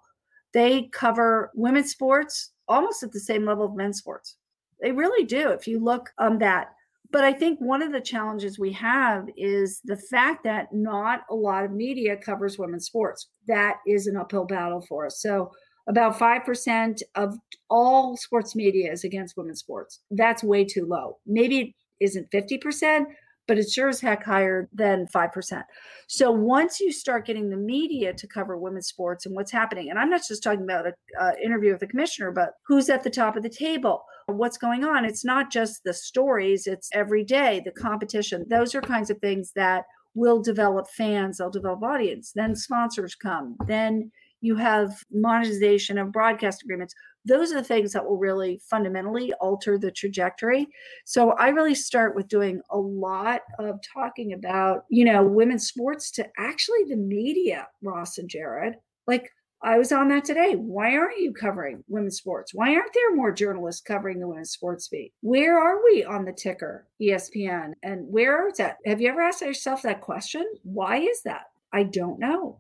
they 0.54 0.84
cover 0.94 1.52
women's 1.54 1.92
sports 1.92 2.52
almost 2.70 3.04
at 3.04 3.12
the 3.12 3.20
same 3.20 3.46
level 3.46 3.66
of 3.66 3.76
men's 3.76 3.98
sports 3.98 4.38
they 4.82 4.92
really 4.92 5.26
do 5.26 5.50
if 5.50 5.68
you 5.68 5.80
look 5.80 6.10
on 6.18 6.34
um, 6.34 6.40
that 6.40 6.70
but 7.12 7.24
i 7.24 7.32
think 7.34 7.60
one 7.60 7.82
of 7.82 7.92
the 7.92 8.02
challenges 8.02 8.60
we 8.60 8.72
have 8.72 9.28
is 9.38 9.82
the 9.86 9.98
fact 9.98 10.44
that 10.44 10.68
not 10.74 11.22
a 11.30 11.36
lot 11.36 11.64
of 11.64 11.72
media 11.72 12.16
covers 12.18 12.58
women's 12.58 12.86
sports 12.86 13.30
that 13.48 13.78
is 13.88 14.08
an 14.08 14.18
uphill 14.18 14.46
battle 14.46 14.82
for 14.82 15.06
us 15.06 15.22
so 15.22 15.52
about 15.88 16.18
5% 16.18 17.02
of 17.16 17.38
all 17.70 18.16
sports 18.18 18.56
media 18.56 18.92
is 18.92 19.04
against 19.04 19.38
women's 19.38 19.60
sports. 19.60 20.00
That's 20.12 20.44
way 20.44 20.64
too 20.64 20.86
low. 20.86 21.18
Maybe 21.26 21.60
it 21.60 22.06
isn't 22.06 22.32
50%, 22.32 23.06
but 23.52 23.58
it's 23.58 23.74
sure 23.74 23.90
as 23.90 24.00
heck 24.00 24.24
higher 24.24 24.70
than 24.72 25.06
5%. 25.14 25.64
So 26.08 26.32
once 26.32 26.80
you 26.80 26.90
start 26.90 27.26
getting 27.26 27.50
the 27.50 27.58
media 27.58 28.14
to 28.14 28.26
cover 28.26 28.58
women's 28.58 28.88
sports 28.88 29.26
and 29.26 29.36
what's 29.36 29.52
happening, 29.52 29.90
and 29.90 30.00
I'm 30.00 30.10
not 30.10 30.26
just 30.26 30.42
talking 30.42 30.64
about 30.64 30.88
an 30.88 30.94
uh, 31.20 31.32
interview 31.44 31.72
with 31.72 31.82
the 31.82 31.88
commissioner, 31.88 32.32
but 32.32 32.54
who's 32.66 32.90
at 32.90 33.04
the 33.04 33.10
top 33.10 33.36
of 33.36 33.44
the 33.44 33.50
table, 33.50 34.06
what's 34.28 34.58
going 34.58 34.86
on. 34.86 35.04
It's 35.04 35.26
not 35.26 35.52
just 35.52 35.84
the 35.84 35.94
stories, 35.94 36.66
it's 36.66 36.90
every 36.94 37.26
day, 37.26 37.62
the 37.66 37.72
competition. 37.72 38.46
Those 38.48 38.74
are 38.74 38.80
kinds 38.80 39.10
of 39.10 39.18
things 39.18 39.52
that 39.58 39.84
will 40.14 40.42
develop 40.42 40.88
fans, 40.88 41.40
they'll 41.40 41.50
develop 41.50 41.84
audience. 41.84 42.32
Then 42.34 42.56
sponsors 42.56 43.16
come. 43.16 43.58
Then 43.68 44.14
you 44.42 44.56
have 44.56 45.04
monetization 45.12 45.98
of 45.98 46.12
broadcast 46.12 46.64
agreements 46.64 46.94
those 47.24 47.52
are 47.52 47.56
the 47.56 47.64
things 47.64 47.94
that 47.94 48.04
will 48.04 48.18
really 48.18 48.60
fundamentally 48.70 49.32
alter 49.34 49.78
the 49.78 49.92
trajectory 49.92 50.68
so 51.06 51.32
i 51.34 51.50
really 51.50 51.76
start 51.76 52.16
with 52.16 52.28
doing 52.28 52.62
a 52.72 52.78
lot 52.78 53.42
of 53.60 53.80
talking 53.94 54.34
about 54.34 54.86
you 54.90 55.06
know 55.06 55.24
women's 55.24 55.68
sports 55.68 56.12
to 56.12 56.28
actually 56.38 56.84
the 56.88 56.96
media 56.96 57.68
ross 57.82 58.18
and 58.18 58.30
jared 58.30 58.76
like 59.08 59.32
I 59.64 59.78
was 59.78 59.92
on 59.92 60.08
that 60.10 60.26
today. 60.26 60.56
Why 60.56 60.96
aren't 60.96 61.20
you 61.20 61.34
covering 61.34 61.84
women's 61.88 62.18
sports? 62.18 62.52
Why 62.54 62.74
aren't 62.74 62.94
there 62.94 63.16
more 63.16 63.32
journalists 63.32 63.82
covering 63.82 64.20
the 64.20 64.28
women's 64.28 64.50
sports 64.50 64.88
beat? 64.88 65.14
Where 65.22 65.60
are 65.60 65.84
we 65.84 66.04
on 66.04 66.26
the 66.26 66.34
ticker, 66.34 66.88
ESPN? 67.00 67.74
And 67.84 68.08
where 68.08 68.48
is 68.48 68.58
that? 68.58 68.78
Have 68.88 69.02
you 69.02 69.10
ever 69.10 69.22
asked 69.22 69.42
yourself 69.42 69.84
that 69.84 70.02
question? 70.02 70.46
Why 70.64 70.98
is 70.98 71.22
that? 71.24 71.44
I 71.72 71.84
don't 71.84 72.20
know. 72.20 72.60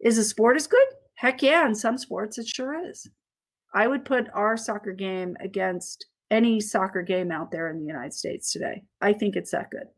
Is 0.00 0.16
the 0.16 0.24
sport 0.24 0.56
as 0.56 0.66
good? 0.66 0.86
Heck 1.14 1.42
yeah, 1.42 1.66
in 1.66 1.74
some 1.74 1.98
sports 1.98 2.38
it 2.38 2.46
sure 2.46 2.88
is. 2.88 3.08
I 3.72 3.86
would 3.86 4.04
put 4.04 4.28
our 4.34 4.56
soccer 4.56 4.92
game 4.92 5.36
against 5.40 6.06
any 6.30 6.60
soccer 6.60 7.02
game 7.02 7.30
out 7.30 7.50
there 7.50 7.68
in 7.68 7.78
the 7.78 7.86
United 7.86 8.12
States 8.12 8.52
today. 8.52 8.82
I 9.00 9.12
think 9.12 9.36
it's 9.36 9.50
that 9.50 9.70
good. 9.70 9.88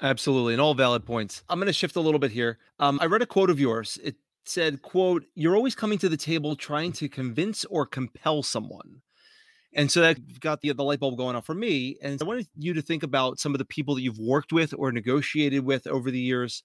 Absolutely, 0.00 0.54
and 0.54 0.60
all 0.60 0.74
valid 0.74 1.06
points. 1.06 1.44
I'm 1.48 1.58
going 1.58 1.66
to 1.66 1.72
shift 1.72 1.96
a 1.96 2.00
little 2.00 2.18
bit 2.18 2.32
here. 2.32 2.58
Um, 2.78 2.98
I 3.00 3.06
read 3.06 3.22
a 3.22 3.26
quote 3.26 3.50
of 3.50 3.60
yours. 3.60 3.98
It 4.02 4.16
said, 4.44 4.82
"quote 4.82 5.24
You're 5.34 5.56
always 5.56 5.74
coming 5.74 5.98
to 5.98 6.08
the 6.08 6.16
table 6.16 6.56
trying 6.56 6.92
to 6.92 7.08
convince 7.08 7.64
or 7.66 7.86
compel 7.86 8.42
someone." 8.42 9.02
And 9.74 9.90
so 9.90 10.00
that 10.00 10.40
got 10.40 10.60
the, 10.60 10.72
the 10.72 10.84
light 10.84 11.00
bulb 11.00 11.16
going 11.16 11.34
off 11.34 11.46
for 11.46 11.54
me. 11.54 11.96
And 12.02 12.20
I 12.20 12.24
wanted 12.24 12.46
you 12.58 12.74
to 12.74 12.82
think 12.82 13.02
about 13.02 13.38
some 13.38 13.54
of 13.54 13.58
the 13.58 13.64
people 13.64 13.94
that 13.94 14.02
you've 14.02 14.18
worked 14.18 14.52
with 14.52 14.74
or 14.76 14.92
negotiated 14.92 15.64
with 15.64 15.86
over 15.86 16.10
the 16.10 16.20
years. 16.20 16.62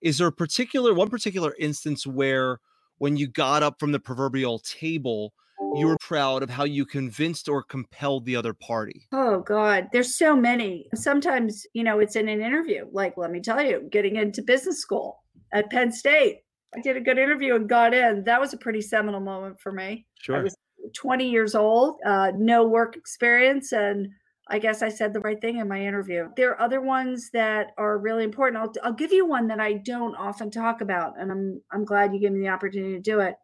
Is 0.00 0.18
there 0.18 0.26
a 0.26 0.32
particular 0.32 0.92
one 0.92 1.08
particular 1.08 1.54
instance 1.58 2.06
where 2.06 2.58
when 2.98 3.16
you 3.16 3.28
got 3.28 3.62
up 3.62 3.80
from 3.80 3.92
the 3.92 4.00
proverbial 4.00 4.58
table, 4.60 5.32
you 5.74 5.86
were 5.86 5.98
proud 6.00 6.42
of 6.42 6.50
how 6.50 6.64
you 6.64 6.86
convinced 6.86 7.48
or 7.48 7.62
compelled 7.62 8.24
the 8.24 8.36
other 8.36 8.54
party? 8.54 9.06
Oh, 9.12 9.40
God. 9.40 9.88
There's 9.92 10.16
so 10.16 10.36
many. 10.36 10.88
Sometimes, 10.94 11.66
you 11.72 11.84
know, 11.84 11.98
it's 11.98 12.16
in 12.16 12.28
an 12.28 12.40
interview. 12.40 12.86
Like, 12.92 13.16
let 13.16 13.30
me 13.30 13.40
tell 13.40 13.62
you, 13.62 13.88
getting 13.90 14.16
into 14.16 14.42
business 14.42 14.80
school 14.80 15.24
at 15.52 15.70
Penn 15.70 15.92
State. 15.92 16.40
I 16.74 16.80
did 16.80 16.96
a 16.96 17.00
good 17.00 17.18
interview 17.18 17.54
and 17.54 17.68
got 17.68 17.94
in. 17.94 18.24
That 18.24 18.40
was 18.40 18.52
a 18.52 18.58
pretty 18.58 18.82
seminal 18.82 19.20
moment 19.20 19.58
for 19.60 19.72
me. 19.72 20.06
Sure. 20.20 20.36
I 20.36 20.42
was 20.42 20.56
20 20.94 21.28
years 21.28 21.54
old, 21.54 21.98
uh, 22.06 22.32
no 22.36 22.66
work 22.66 22.96
experience, 22.96 23.72
and 23.72 24.08
I 24.50 24.58
guess 24.58 24.82
I 24.82 24.88
said 24.88 25.12
the 25.12 25.20
right 25.20 25.40
thing 25.40 25.58
in 25.58 25.68
my 25.68 25.80
interview. 25.80 26.28
There 26.36 26.50
are 26.50 26.60
other 26.60 26.80
ones 26.80 27.30
that 27.32 27.68
are 27.76 27.98
really 27.98 28.24
important. 28.24 28.62
I'll, 28.62 28.72
I'll 28.82 28.92
give 28.92 29.12
you 29.12 29.26
one 29.26 29.46
that 29.48 29.60
I 29.60 29.74
don't 29.74 30.16
often 30.16 30.50
talk 30.50 30.80
about, 30.80 31.20
and 31.20 31.30
I'm 31.30 31.60
I'm 31.72 31.84
glad 31.84 32.14
you 32.14 32.20
gave 32.20 32.32
me 32.32 32.40
the 32.40 32.48
opportunity 32.48 32.94
to 32.94 33.00
do 33.00 33.20
it. 33.20 33.34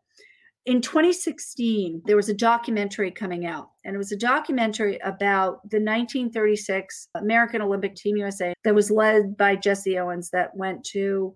In 0.67 0.81
2016, 0.81 2.03
there 2.07 2.17
was 2.17 2.31
a 2.31 2.35
documentary 2.35 3.11
coming 3.11 3.45
out, 3.45 3.69
and 3.85 3.95
it 3.95 3.99
was 3.99 4.13
a 4.13 4.17
documentary 4.17 4.99
about 5.05 5.61
the 5.69 5.77
1936 5.77 7.09
American 7.17 7.61
Olympic 7.61 7.95
Team 7.95 8.17
USA 8.17 8.55
that 8.65 8.75
was 8.75 8.91
led 8.91 9.37
by 9.37 9.57
Jesse 9.57 9.99
Owens 9.99 10.31
that 10.31 10.57
went 10.57 10.83
to 10.85 11.35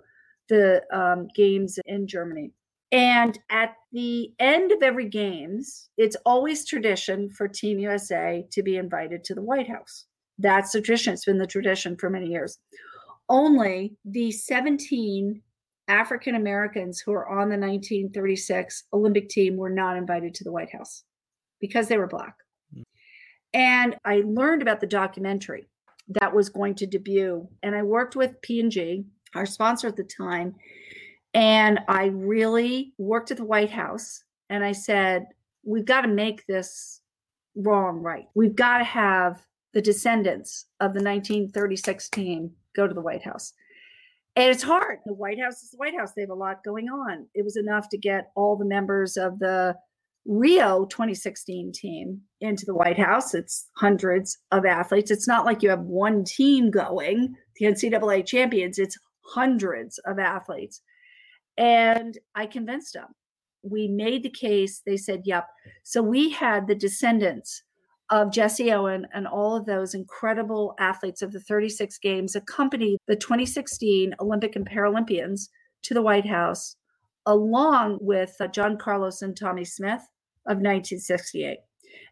the 0.49 0.83
um, 0.91 1.29
games 1.35 1.79
in 1.85 2.07
Germany. 2.07 2.53
And 2.91 3.39
at 3.51 3.75
the 3.93 4.33
end 4.39 4.73
of 4.73 4.83
every 4.83 5.09
games, 5.09 5.91
it's 5.99 6.17
always 6.25 6.67
tradition 6.67 7.29
for 7.31 7.47
Team 7.47 7.79
USA 7.79 8.47
to 8.51 8.63
be 8.63 8.77
invited 8.77 9.25
to 9.25 9.35
the 9.35 9.43
White 9.43 9.69
House. 9.69 10.07
That's 10.39 10.73
the 10.73 10.81
tradition. 10.81 11.13
It's 11.13 11.25
been 11.25 11.39
the 11.39 11.47
tradition 11.47 11.97
for 11.97 12.09
many 12.09 12.29
years. 12.29 12.59
Only 13.29 13.97
the 14.05 14.31
17 14.31 15.43
African 15.89 16.35
Americans 16.35 17.01
who 17.01 17.13
are 17.13 17.29
on 17.29 17.49
the 17.49 17.59
1936 17.59 18.85
Olympic 18.93 19.29
team 19.29 19.57
were 19.57 19.71
not 19.71 19.97
invited 19.97 20.35
to 20.35 20.45
the 20.45 20.53
White 20.53 20.73
House 20.73 21.05
because 21.61 21.89
they 21.89 21.99
were 21.99 22.07
Black. 22.07 22.35
Mm. 22.75 22.83
And 23.53 23.97
I 24.05 24.23
learned 24.25 24.63
about 24.63 24.81
the 24.81 24.87
documentary 24.87 25.67
that 26.09 26.35
was 26.35 26.49
going 26.49 26.75
to 26.77 26.87
debut. 26.87 27.49
And 27.63 27.75
I 27.75 27.83
worked 27.83 28.17
with 28.17 28.41
P&G, 28.43 29.05
our 29.35 29.47
sponsor 29.47 29.89
at 29.89 29.97
the 29.97 30.05
time, 30.05 30.55
and 31.35 31.81
I 31.89 32.07
really 32.07 32.95
worked 32.99 33.31
at 33.31 33.37
the 33.37 33.45
White 33.45 33.71
House 33.71 34.23
and 34.51 34.65
I 34.65 34.73
said, 34.73 35.27
we've 35.65 35.85
got 35.85 36.03
to 36.03 36.09
make 36.09 36.47
this 36.47 37.01
wrong 37.55 37.99
right. 37.99 38.27
We've 38.35 38.57
got 38.57 38.79
to 38.79 38.85
have 38.85 39.43
the 39.75 39.83
descendants 39.83 40.67
of 40.81 40.95
the 40.95 41.03
1936 41.03 42.09
team 42.09 42.53
go 42.75 42.87
to 42.87 42.95
the 42.95 43.01
White 43.01 43.23
House. 43.23 43.53
And 44.37 44.49
it's 44.49 44.63
hard. 44.63 45.01
The 45.05 45.15
White 45.15 45.41
House 45.41 45.63
is 45.63 45.71
the 45.71 45.77
White 45.79 45.97
House. 45.99 46.13
They 46.13 46.23
have 46.23 46.31
a 46.31 46.35
lot 46.35 46.65
going 46.65 46.89
on. 46.89 47.27
It 47.35 47.45
was 47.45 47.57
enough 47.57 47.89
to 47.91 47.99
get 47.99 48.31
all 48.37 48.57
the 48.57 48.65
members 48.65 49.17
of 49.17 49.39
the 49.41 49.75
Rio 50.25 50.85
2016 50.87 51.73
team 51.73 52.21
into 52.41 52.65
the 52.65 52.75
White 52.75 52.99
House. 52.99 53.35
It's 53.35 53.69
hundreds 53.77 54.39
of 54.53 54.65
athletes. 54.65 55.11
It's 55.11 55.27
not 55.27 55.45
like 55.45 55.63
you 55.63 55.71
have 55.71 55.81
one 55.81 56.25
team 56.25 56.71
going, 56.71 57.35
the 57.57 57.67
NCAA 57.67 58.27
champions, 58.27 58.79
it's 58.79 58.99
hundreds 59.25 59.99
of 60.07 60.19
athletes. 60.19 60.83
And 61.59 62.17
I 62.35 62.47
convinced 62.47 62.95
them. 62.95 63.09
We 63.63 63.89
made 63.89 64.23
the 64.23 64.31
case. 64.31 64.81
They 64.87 64.97
said, 64.97 65.23
yep. 65.25 65.47
So 65.83 66.01
we 66.01 66.31
had 66.31 66.67
the 66.67 66.77
descendants 66.77 67.65
of 68.11 68.33
Jesse 68.33 68.73
Owen 68.73 69.07
and 69.13 69.27
all 69.27 69.57
of 69.57 69.67
those 69.67 69.93
incredible 69.93 70.75
athletes 70.79 71.21
of 71.21 71.33
the 71.33 71.41
36 71.41 71.99
games 71.99 72.35
accompany 72.35 72.97
the 73.07 73.17
2016 73.17 74.15
Olympic 74.21 74.57
and 74.57 74.67
Paralympians 74.69 75.49
to 75.83 75.95
the 75.95 76.03
White 76.03 76.27
House, 76.27 76.77
along 77.27 77.99
with 78.01 78.35
uh, 78.41 78.47
John 78.47 78.79
Carlos 78.79 79.21
and 79.21 79.37
Tommie 79.37 79.65
Smith 79.65 80.03
of 80.47 80.59
1968. 80.59 81.59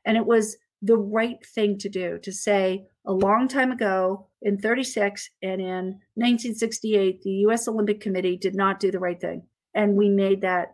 And 0.05 0.17
it 0.17 0.27
was 0.27 0.57
the 0.87 0.97
right 0.97 1.45
thing 1.55 1.79
to 1.79 1.89
do 1.89 2.19
to 2.23 2.33
say 2.33 2.87
a 3.07 3.13
long 3.13 3.49
time 3.49 3.73
ago 3.73 4.29
in 4.43 4.59
36 4.59 5.31
and 5.43 5.61
in 5.61 5.85
1968 6.15 7.23
the 7.23 7.31
US 7.49 7.67
Olympic 7.67 8.01
Committee 8.01 8.37
did 8.37 8.55
not 8.55 8.81
do 8.81 8.91
the 8.91 8.99
right 8.99 9.21
thing. 9.21 9.43
And 9.75 9.97
we 9.97 10.09
made 10.09 10.43
that 10.43 10.73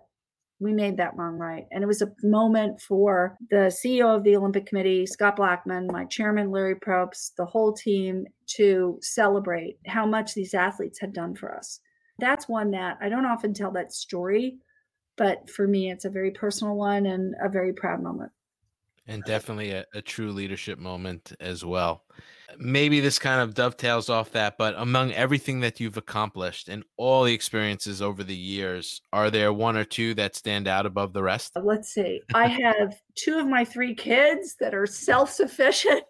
we 0.60 0.72
made 0.72 0.98
that 0.98 1.16
wrong 1.16 1.38
right. 1.38 1.64
And 1.72 1.82
it 1.82 1.88
was 1.88 2.02
a 2.02 2.12
moment 2.22 2.80
for 2.80 3.36
the 3.50 3.66
CEO 3.66 4.14
of 4.16 4.22
the 4.22 4.36
Olympic 4.36 4.66
Committee 4.66 5.06
Scott 5.06 5.36
Blackmun 5.36 5.90
my 5.90 6.04
chairman 6.04 6.50
Larry 6.50 6.76
Probst 6.76 7.34
the 7.36 7.46
whole 7.46 7.72
team 7.72 8.26
to 8.56 8.98
celebrate 9.00 9.78
how 9.86 10.04
much 10.04 10.34
these 10.34 10.54
athletes 10.54 11.00
had 11.00 11.14
done 11.14 11.34
for 11.34 11.56
us. 11.56 11.80
That's 12.18 12.48
one 12.48 12.70
that 12.72 12.98
I 13.00 13.08
don't 13.08 13.26
often 13.26 13.54
tell 13.54 13.72
that 13.72 13.92
story 13.92 14.58
but 15.16 15.48
for 15.50 15.66
me 15.66 15.90
it's 15.90 16.04
a 16.04 16.10
very 16.10 16.30
personal 16.30 16.76
one 16.76 17.06
and 17.06 17.34
a 17.42 17.48
very 17.48 17.72
proud 17.72 18.02
moment 18.02 18.32
And 19.06 19.24
definitely 19.24 19.72
a, 19.72 19.84
a 19.94 20.00
true 20.00 20.30
leadership 20.30 20.78
moment 20.78 21.32
as 21.40 21.64
well. 21.64 22.04
Maybe 22.56 23.00
this 23.00 23.18
kind 23.18 23.40
of 23.40 23.54
dovetails 23.54 24.08
off 24.08 24.30
that, 24.32 24.56
but 24.58 24.74
among 24.76 25.12
everything 25.12 25.60
that 25.60 25.80
you've 25.80 25.96
accomplished 25.96 26.68
and 26.68 26.84
all 26.96 27.24
the 27.24 27.32
experiences 27.32 28.00
over 28.00 28.22
the 28.22 28.36
years, 28.36 29.00
are 29.12 29.30
there 29.30 29.52
one 29.52 29.76
or 29.76 29.84
two 29.84 30.14
that 30.14 30.36
stand 30.36 30.68
out 30.68 30.86
above 30.86 31.12
the 31.12 31.22
rest? 31.22 31.56
Let's 31.60 31.92
see. 31.92 32.20
I 32.34 32.46
have 32.46 33.00
two 33.16 33.38
of 33.38 33.48
my 33.48 33.64
three 33.64 33.94
kids 33.94 34.56
that 34.60 34.74
are 34.74 34.86
self 34.86 35.30
sufficient. 35.30 36.04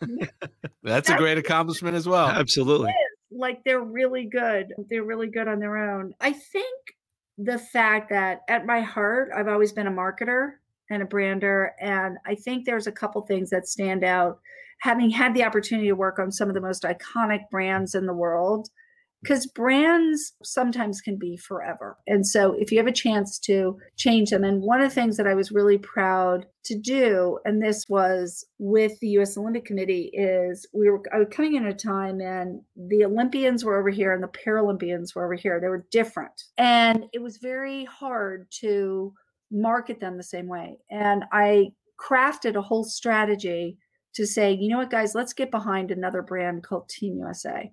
That's 0.82 1.08
a 1.08 1.16
great 1.16 1.38
accomplishment 1.38 1.96
as 1.96 2.06
well. 2.06 2.28
Absolutely. 2.28 2.94
Like 3.32 3.64
they're 3.64 3.80
really 3.80 4.26
good. 4.26 4.72
They're 4.88 5.04
really 5.04 5.28
good 5.28 5.48
on 5.48 5.58
their 5.58 5.76
own. 5.76 6.12
I 6.20 6.32
think 6.32 6.94
the 7.38 7.58
fact 7.58 8.10
that 8.10 8.40
at 8.48 8.66
my 8.66 8.80
heart, 8.80 9.30
I've 9.34 9.48
always 9.48 9.72
been 9.72 9.86
a 9.86 9.90
marketer 9.90 10.52
and 10.90 11.02
a 11.02 11.06
brander. 11.06 11.72
And 11.80 12.18
I 12.26 12.34
think 12.34 12.64
there's 12.64 12.86
a 12.86 12.92
couple 12.92 13.22
things 13.22 13.50
that 13.50 13.68
stand 13.68 14.04
out. 14.04 14.38
Having 14.80 15.10
had 15.10 15.34
the 15.34 15.44
opportunity 15.44 15.88
to 15.88 15.94
work 15.94 16.18
on 16.18 16.30
some 16.30 16.48
of 16.48 16.54
the 16.54 16.60
most 16.60 16.82
iconic 16.82 17.48
brands 17.50 17.94
in 17.94 18.06
the 18.06 18.12
world, 18.12 18.68
because 19.22 19.46
brands 19.46 20.34
sometimes 20.44 21.00
can 21.00 21.16
be 21.16 21.36
forever. 21.36 21.96
And 22.06 22.24
so 22.26 22.52
if 22.52 22.70
you 22.70 22.78
have 22.78 22.86
a 22.86 22.92
chance 22.92 23.38
to 23.40 23.78
change 23.96 24.30
them, 24.30 24.44
and 24.44 24.62
one 24.62 24.80
of 24.80 24.88
the 24.88 24.94
things 24.94 25.16
that 25.16 25.26
I 25.26 25.34
was 25.34 25.50
really 25.50 25.78
proud 25.78 26.46
to 26.66 26.78
do, 26.78 27.38
and 27.44 27.60
this 27.60 27.86
was 27.88 28.44
with 28.58 29.00
the 29.00 29.08
US 29.18 29.36
Olympic 29.36 29.64
Committee, 29.64 30.10
is 30.12 30.68
we 30.72 30.90
were 30.90 31.02
coming 31.30 31.54
in 31.54 31.66
a 31.66 31.74
time 31.74 32.20
and 32.20 32.60
the 32.76 33.04
Olympians 33.04 33.64
were 33.64 33.78
over 33.78 33.90
here 33.90 34.12
and 34.12 34.22
the 34.22 34.28
Paralympians 34.28 35.14
were 35.14 35.24
over 35.24 35.34
here. 35.34 35.58
They 35.58 35.68
were 35.68 35.86
different. 35.90 36.44
And 36.58 37.06
it 37.12 37.22
was 37.22 37.38
very 37.38 37.86
hard 37.86 38.46
to 38.60 39.14
market 39.50 40.00
them 40.00 40.16
the 40.16 40.22
same 40.22 40.48
way. 40.48 40.78
And 40.90 41.24
I 41.32 41.72
crafted 41.98 42.56
a 42.56 42.62
whole 42.62 42.84
strategy 42.84 43.78
to 44.14 44.26
say, 44.26 44.52
you 44.52 44.68
know 44.68 44.78
what, 44.78 44.90
guys, 44.90 45.14
let's 45.14 45.32
get 45.32 45.50
behind 45.50 45.90
another 45.90 46.22
brand 46.22 46.62
called 46.62 46.88
Team 46.88 47.18
USA 47.18 47.70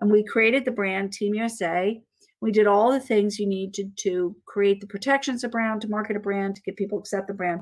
and 0.00 0.10
we 0.10 0.24
created 0.24 0.64
the 0.64 0.70
brand 0.70 1.12
Team 1.12 1.34
USA. 1.34 2.00
We 2.40 2.52
did 2.52 2.66
all 2.66 2.90
the 2.90 3.00
things 3.00 3.38
you 3.38 3.46
need 3.46 3.74
to, 3.74 3.84
to 3.96 4.34
create 4.46 4.80
the 4.80 4.86
protections 4.86 5.44
of 5.44 5.50
brand, 5.50 5.82
to 5.82 5.88
market 5.88 6.16
a 6.16 6.20
brand, 6.20 6.56
to 6.56 6.62
get 6.62 6.76
people 6.76 6.98
to 6.98 7.00
accept 7.00 7.28
the 7.28 7.34
brand. 7.34 7.60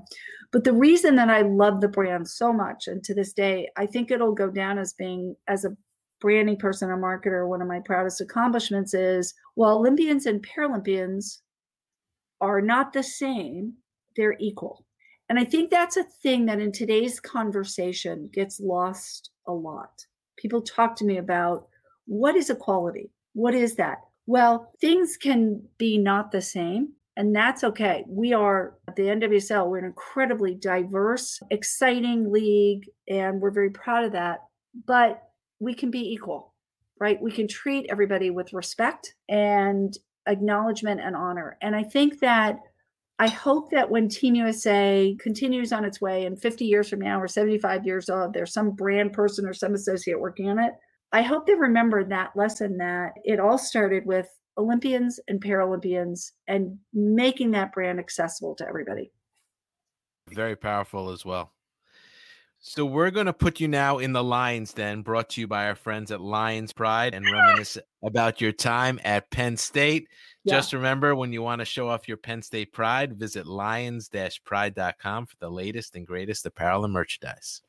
But 0.53 0.62
the 0.62 0.73
reason 0.73 1.17
that 1.17 1.29
I 1.29 1.43
love 1.43 1.81
the 1.81 1.88
brand 1.88 2.29
so 2.29 2.53
much, 2.53 2.87
and 2.87 3.03
to 3.05 3.14
this 3.14 3.33
day, 3.33 3.69
I 3.77 3.87
think 3.87 4.11
it'll 4.11 4.35
go 4.35 4.51
down 4.51 4.79
as 4.79 4.93
being 4.93 5.35
as 5.49 5.64
a 5.64 5.77
branding 6.21 6.57
person 6.57 6.91
or 6.91 6.97
marketer, 6.97 7.49
one 7.49 7.61
of 7.61 7.69
my 7.69 7.81
proudest 7.81 8.21
accomplishments 8.21 8.95
is 8.95 9.35
well, 9.57 9.79
Olympians 9.79 10.27
and 10.27 10.47
Paralympians 10.47 11.38
are 12.40 12.61
not 12.61 12.92
the 12.92 13.03
same, 13.03 13.74
they're 14.16 14.37
equal. 14.38 14.85
And 15.29 15.38
I 15.38 15.44
think 15.44 15.70
that's 15.70 15.96
a 15.96 16.05
thing 16.22 16.46
that 16.46 16.61
in 16.61 16.72
today's 16.72 17.20
conversation 17.20 18.31
gets 18.33 18.61
lost 18.61 19.31
a 19.46 19.53
lot. 19.53 20.07
People 20.38 20.62
talk 20.62 20.96
to 20.96 21.05
me 21.05 21.18
about 21.18 21.68
what 22.07 22.35
is 22.35 22.48
equality? 22.48 23.11
What 23.35 23.55
is 23.55 23.74
that? 23.77 23.98
Well, 24.27 24.72
things 24.81 25.16
can 25.16 25.62
be 25.79 25.98
not 25.98 26.33
the 26.33 26.40
same, 26.40 26.92
and 27.16 27.35
that's 27.35 27.64
okay. 27.64 28.05
We 28.09 28.33
are 28.33 28.74
at 28.87 28.96
the 28.96 29.05
NWSL, 29.05 29.68
we're 29.68 29.79
an 29.79 29.85
incredibly 29.85 30.55
diverse, 30.55 31.40
exciting 31.51 32.31
league, 32.31 32.88
and 33.09 33.40
we're 33.40 33.51
very 33.51 33.70
proud 33.70 34.05
of 34.05 34.12
that. 34.12 34.40
But 34.87 35.22
we 35.61 35.74
can 35.74 35.90
be 35.90 36.12
equal, 36.12 36.55
right? 37.01 37.20
We 37.20 37.33
can 37.33 37.48
treat 37.48 37.87
everybody 37.90 38.31
with 38.31 38.53
respect 38.53 39.14
and 39.29 39.96
acknowledgement 40.29 41.01
and 41.01 41.17
honor. 41.17 41.57
And 41.61 41.75
I 41.75 41.83
think 41.83 42.21
that 42.21 42.61
I 43.19 43.29
hope 43.29 43.71
that 43.73 43.91
when 43.91 44.09
Team 44.09 44.37
USA 44.37 45.17
continues 45.19 45.73
on 45.73 45.85
its 45.85 46.01
way 46.01 46.25
and 46.25 46.41
50 46.41 46.64
years 46.64 46.88
from 46.88 47.01
now 47.01 47.21
or 47.21 47.27
75 47.27 47.85
years 47.85 48.09
old, 48.09 48.33
there's 48.33 48.53
some 48.53 48.71
brand 48.71 49.12
person 49.12 49.45
or 49.47 49.53
some 49.53 49.75
associate 49.75 50.21
working 50.21 50.49
on 50.49 50.61
it 50.61 50.75
I 51.12 51.23
hope 51.23 51.47
they 51.47 51.55
remember 51.55 52.05
that 52.05 52.37
lesson 52.37 52.77
that 52.79 53.12
it 53.25 53.41
all 53.41 53.57
started 53.59 54.05
with 54.05 54.29
Olympians 54.59 55.19
and 55.27 55.43
Paralympians 55.43 56.33
and 56.47 56.79
making 56.93 57.53
that 57.53 57.73
brand 57.73 57.99
accessible 57.99 58.55
to 58.57 58.69
everybody. 58.69 59.11
Very 60.31 60.57
powerful 60.57 61.11
as 61.11 61.25
well. 61.25 61.53
So 62.61 62.85
we're 62.85 63.11
going 63.11 63.27
to 63.27 63.33
put 63.33 63.61
you 63.61 63.68
now 63.68 63.99
in 63.99 64.12
the 64.12 64.23
Lions 64.23 64.73
Den, 64.73 65.03
brought 65.03 65.31
to 65.31 65.40
you 65.40 65.47
by 65.47 65.66
our 65.66 65.77
friends 65.77 66.11
at 66.11 66.21
Lions 66.21 66.73
Pride 66.73 67.14
and 67.14 67.25
reminisce 67.25 67.79
about 68.03 68.40
your 68.40 68.53
time 68.53 68.99
at 69.05 69.31
Penn 69.31 69.57
State. 69.57 70.09
Yeah. 70.44 70.55
Just 70.55 70.73
remember 70.73 71.14
when 71.14 71.33
you 71.33 71.40
want 71.40 71.61
to 71.61 71.64
show 71.64 71.88
off 71.88 72.09
your 72.09 72.16
Penn 72.16 72.42
State 72.42 72.73
pride, 72.73 73.16
visit 73.16 73.47
lions-pride.com 73.47 75.27
for 75.27 75.37
the 75.40 75.51
latest 75.51 75.94
and 75.94 76.07
greatest 76.07 76.47
apparel 76.47 76.85
and 76.85 76.92
merchandise. 76.92 77.62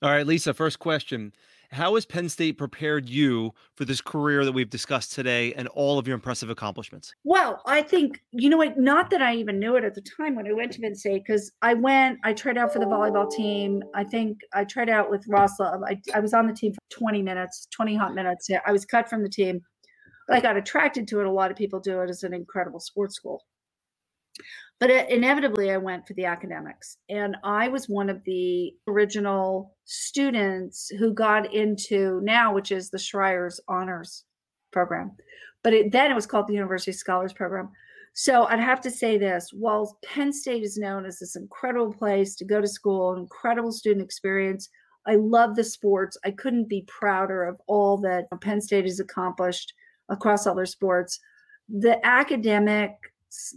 All 0.00 0.10
right, 0.10 0.26
Lisa, 0.26 0.54
first 0.54 0.78
question. 0.78 1.32
How 1.72 1.94
has 1.94 2.04
Penn 2.04 2.28
State 2.28 2.58
prepared 2.58 3.08
you 3.08 3.54
for 3.76 3.84
this 3.84 4.00
career 4.00 4.44
that 4.44 4.50
we've 4.50 4.68
discussed 4.68 5.12
today 5.12 5.54
and 5.54 5.68
all 5.68 6.00
of 6.00 6.08
your 6.08 6.16
impressive 6.16 6.50
accomplishments? 6.50 7.14
Well, 7.22 7.62
I 7.64 7.82
think, 7.82 8.22
you 8.32 8.50
know 8.50 8.56
what, 8.56 8.76
not 8.76 9.08
that 9.10 9.22
I 9.22 9.36
even 9.36 9.60
knew 9.60 9.76
it 9.76 9.84
at 9.84 9.94
the 9.94 10.00
time 10.00 10.34
when 10.34 10.48
I 10.48 10.52
went 10.52 10.72
to 10.72 10.80
Penn 10.80 10.96
State, 10.96 11.22
because 11.24 11.52
I 11.62 11.74
went, 11.74 12.18
I 12.24 12.32
tried 12.32 12.58
out 12.58 12.72
for 12.72 12.80
the 12.80 12.86
volleyball 12.86 13.30
team. 13.30 13.84
I 13.94 14.02
think 14.02 14.40
I 14.52 14.64
tried 14.64 14.88
out 14.88 15.10
with 15.10 15.24
Russ 15.28 15.52
Rose. 15.60 15.80
I, 15.86 16.00
I 16.12 16.18
was 16.18 16.34
on 16.34 16.48
the 16.48 16.52
team 16.52 16.72
for 16.72 16.80
20 16.90 17.22
minutes, 17.22 17.68
20 17.70 17.94
hot 17.94 18.14
minutes. 18.14 18.50
I 18.66 18.72
was 18.72 18.84
cut 18.84 19.08
from 19.08 19.22
the 19.22 19.28
team. 19.28 19.60
But 20.26 20.38
I 20.38 20.40
got 20.40 20.56
attracted 20.56 21.06
to 21.08 21.20
it. 21.20 21.26
A 21.26 21.30
lot 21.30 21.52
of 21.52 21.56
people 21.56 21.78
do 21.78 22.00
it 22.00 22.10
as 22.10 22.24
an 22.24 22.34
incredible 22.34 22.80
sports 22.80 23.14
school 23.14 23.44
but 24.78 24.90
inevitably 24.90 25.70
i 25.70 25.76
went 25.76 26.06
for 26.06 26.14
the 26.14 26.24
academics 26.24 26.96
and 27.08 27.36
i 27.44 27.68
was 27.68 27.88
one 27.88 28.08
of 28.08 28.22
the 28.24 28.72
original 28.88 29.74
students 29.84 30.88
who 30.98 31.12
got 31.12 31.52
into 31.52 32.20
now 32.22 32.54
which 32.54 32.72
is 32.72 32.90
the 32.90 32.98
Schreyer's 32.98 33.60
honors 33.68 34.24
program. 34.70 35.12
But 35.62 35.74
it, 35.74 35.92
then 35.92 36.10
it 36.10 36.14
was 36.14 36.26
called 36.26 36.48
the 36.48 36.54
university 36.54 36.92
scholars 36.92 37.32
program. 37.32 37.70
So 38.12 38.44
i'd 38.46 38.58
have 38.58 38.80
to 38.82 38.90
say 38.90 39.18
this 39.18 39.50
while 39.52 39.96
penn 40.04 40.32
state 40.32 40.64
is 40.64 40.76
known 40.76 41.06
as 41.06 41.18
this 41.18 41.36
incredible 41.36 41.92
place 41.92 42.34
to 42.36 42.44
go 42.44 42.60
to 42.60 42.66
school 42.66 43.14
incredible 43.14 43.70
student 43.70 44.04
experience 44.04 44.68
i 45.06 45.14
love 45.14 45.54
the 45.54 45.64
sports. 45.64 46.18
I 46.24 46.32
couldn't 46.32 46.68
be 46.68 46.84
prouder 46.88 47.44
of 47.44 47.60
all 47.68 47.98
that 47.98 48.26
penn 48.40 48.60
state 48.60 48.84
has 48.84 49.00
accomplished 49.00 49.72
across 50.08 50.46
other 50.46 50.66
sports. 50.66 51.20
The 51.68 52.04
academic 52.04 52.90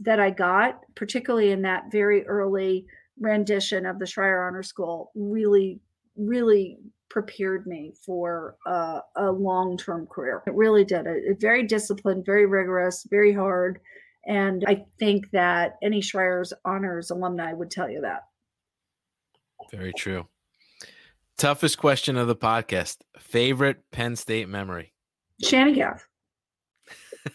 that 0.01 0.19
I 0.19 0.29
got, 0.29 0.81
particularly 0.95 1.51
in 1.51 1.61
that 1.63 1.91
very 1.91 2.25
early 2.27 2.85
rendition 3.19 3.85
of 3.85 3.99
the 3.99 4.05
Schreyer 4.05 4.47
Honor 4.47 4.63
School, 4.63 5.11
really, 5.15 5.79
really 6.15 6.77
prepared 7.09 7.67
me 7.67 7.93
for 8.05 8.55
a, 8.65 8.99
a 9.15 9.31
long 9.31 9.77
term 9.77 10.07
career. 10.07 10.41
It 10.47 10.53
really 10.55 10.83
did. 10.83 11.05
It, 11.05 11.23
it, 11.25 11.39
very 11.39 11.63
disciplined, 11.63 12.25
very 12.25 12.45
rigorous, 12.45 13.05
very 13.09 13.33
hard. 13.33 13.79
And 14.25 14.63
I 14.67 14.85
think 14.99 15.29
that 15.31 15.77
any 15.83 16.01
Schreyer's 16.01 16.53
Honors 16.65 17.11
alumni 17.11 17.53
would 17.53 17.69
tell 17.69 17.89
you 17.89 18.01
that. 18.01 18.23
Very 19.71 19.93
true. 19.93 20.27
Toughest 21.37 21.77
question 21.77 22.17
of 22.17 22.27
the 22.27 22.35
podcast 22.35 22.97
favorite 23.19 23.83
Penn 23.91 24.15
State 24.15 24.47
memory? 24.47 24.93
Shandy 25.41 25.73
Gaff. 25.73 26.07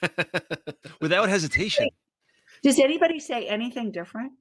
Without 1.01 1.29
hesitation. 1.29 1.89
Does 2.63 2.79
anybody 2.79 3.21
say 3.21 3.47
anything 3.47 3.91
different? 3.91 4.33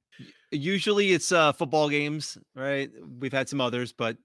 Usually 0.50 1.12
it's 1.12 1.30
uh, 1.32 1.52
football 1.52 1.88
games, 1.88 2.38
right? 2.54 2.90
We've 3.20 3.32
had 3.32 3.48
some 3.48 3.60
others, 3.60 3.92
but 3.92 4.16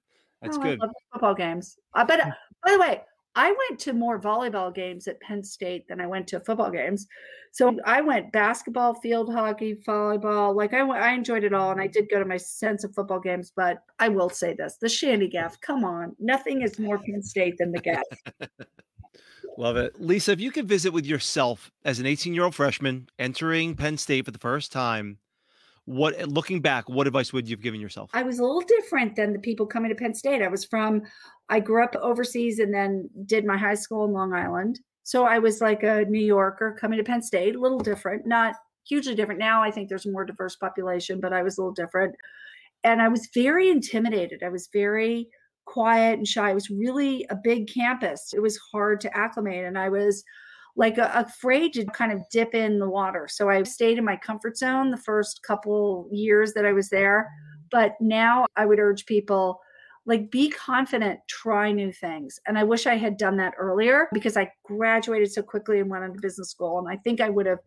that's 0.42 0.58
oh, 0.58 0.62
good. 0.62 0.80
football 1.12 1.36
games. 1.36 1.78
Uh, 1.94 2.06
but 2.06 2.20
uh, 2.20 2.32
by 2.66 2.72
the 2.72 2.80
way, 2.80 3.02
I 3.36 3.56
went 3.70 3.80
to 3.82 3.94
more 3.94 4.20
volleyball 4.20 4.74
games 4.74 5.08
at 5.08 5.20
Penn 5.22 5.44
State 5.44 5.88
than 5.88 6.00
I 6.00 6.08
went 6.08 6.28
to 6.28 6.40
football 6.40 6.70
games. 6.70 7.08
So 7.52 7.78
I 7.86 8.02
went 8.02 8.32
basketball, 8.32 8.96
field 8.96 9.32
hockey, 9.32 9.76
volleyball. 9.88 10.56
Like 10.56 10.74
I 10.74 10.80
I 10.82 11.12
enjoyed 11.14 11.44
it 11.44 11.54
all, 11.54 11.72
and 11.72 11.82
I 11.82 11.88
did 11.88 12.10
go 12.10 12.20
to 12.20 12.26
my 12.26 12.38
sense 12.38 12.84
of 12.84 12.94
football 12.94 13.20
games. 13.20 13.52
But 13.56 13.84
I 14.00 14.10
will 14.10 14.30
say 14.30 14.54
this: 14.54 14.78
the 14.80 14.90
Shandy 14.90 15.28
Gaff. 15.28 15.60
Come 15.62 15.84
on, 15.84 16.16
nothing 16.20 16.62
is 16.62 16.80
more 16.80 16.98
Penn 16.98 17.22
State 17.22 17.58
than 17.58 17.72
the 17.72 17.80
Gaff. 17.80 18.04
Love 19.58 19.78
it. 19.78 20.00
Lisa, 20.02 20.32
if 20.32 20.40
you 20.40 20.52
could 20.52 20.68
visit 20.68 20.92
with 20.92 21.06
yourself 21.06 21.72
as 21.86 22.00
an 22.00 22.06
18 22.06 22.34
year 22.34 22.44
old 22.44 22.56
freshman 22.56 23.08
entering 23.20 23.76
Penn 23.76 23.98
State 23.98 24.26
for 24.26 24.32
the 24.32 24.40
first 24.40 24.72
time, 24.72 25.20
what 25.86 26.16
eh, 26.18 26.26
looking 26.28 26.62
back, 26.62 26.90
what 26.90 27.08
advice 27.08 27.34
would 27.34 27.48
you 27.48 27.56
have 27.56 27.64
given 27.64 27.80
yourself? 27.80 28.10
I 28.14 28.24
was 28.24 28.40
a 28.40 28.44
little 28.44 28.62
different 28.62 29.16
than 29.16 29.34
the 29.34 29.40
people 29.40 29.66
coming 29.66 29.90
to 29.90 29.96
Penn 29.96 30.14
State. 30.14 30.42
I 30.42 30.48
was 30.48 30.66
from, 30.66 31.04
I 31.50 31.60
grew 31.60 31.84
up 31.84 31.96
overseas 32.02 32.60
and 32.60 32.74
then 32.74 33.10
did 33.26 33.46
my 33.46 33.58
high 33.58 33.76
school 33.76 34.06
in 34.06 34.14
Long 34.14 34.34
Island. 34.34 34.80
So 35.04 35.26
I 35.26 35.40
was 35.40 35.62
like 35.62 35.84
a 35.84 36.06
New 36.06 36.26
Yorker 36.26 36.78
coming 36.80 36.98
to 36.98 37.04
Penn 37.04 37.22
State, 37.22 37.56
a 37.56 37.60
little 37.60 37.80
different, 37.80 38.26
not 38.26 38.56
hugely 38.88 39.16
different. 39.16 39.40
Now 39.40 39.62
I 39.62 39.72
think 39.72 39.90
there's 39.90 40.06
a 40.06 40.12
more 40.12 40.26
diverse 40.26 40.56
population, 40.56 41.20
but 41.20 41.34
I 41.34 41.44
was 41.44 41.58
a 41.58 41.62
little 41.62 41.74
different. 41.74 42.16
And 42.86 43.02
I 43.02 43.08
was 43.08 43.30
very 43.34 43.70
intimidated. 43.70 44.44
I 44.44 44.50
was 44.50 44.70
very, 44.72 45.30
quiet 45.66 46.18
and 46.18 46.28
shy. 46.28 46.52
It 46.52 46.56
was 46.56 46.70
really 46.70 47.26
a 47.30 47.36
big 47.36 47.72
campus. 47.74 48.34
It 48.34 48.42
was 48.42 48.60
hard 48.72 49.02
to 49.02 49.18
acclimate. 49.18 49.66
And 49.66 49.78
I 49.78 49.90
was 49.90 50.24
like 50.76 50.98
uh, 50.98 51.12
afraid 51.14 51.74
to 51.74 51.86
kind 51.86 52.12
of 52.12 52.22
dip 52.32 52.56
in 52.56 52.80
the 52.80 52.90
water. 52.90 53.28
So 53.30 53.50
I 53.50 53.62
stayed 53.64 53.98
in 53.98 54.06
my 54.06 54.16
comfort 54.18 54.58
zone 54.58 54.92
the 54.92 54.98
first 54.98 55.42
couple 55.44 56.08
years 56.12 56.54
that 56.54 56.66
I 56.66 56.74
was 56.74 56.90
there. 56.90 57.30
But 57.72 57.96
now 58.00 58.46
I 58.56 58.66
would 58.66 58.80
urge 58.80 59.06
people 59.06 59.60
like 60.06 60.30
be 60.30 60.50
confident, 60.50 61.20
try 61.30 61.72
new 61.72 61.92
things. 61.92 62.40
And 62.46 62.58
I 62.58 62.64
wish 62.64 62.88
I 62.88 62.96
had 62.96 63.18
done 63.18 63.38
that 63.38 63.54
earlier 63.58 64.10
because 64.14 64.36
I 64.36 64.52
graduated 64.66 65.32
so 65.32 65.42
quickly 65.42 65.80
and 65.80 65.90
went 65.90 66.04
into 66.04 66.20
business 66.22 66.50
school. 66.50 66.80
And 66.80 66.90
I 66.90 66.98
think 66.98 67.22
I 67.22 67.30
would 67.30 67.46
have 67.46 67.60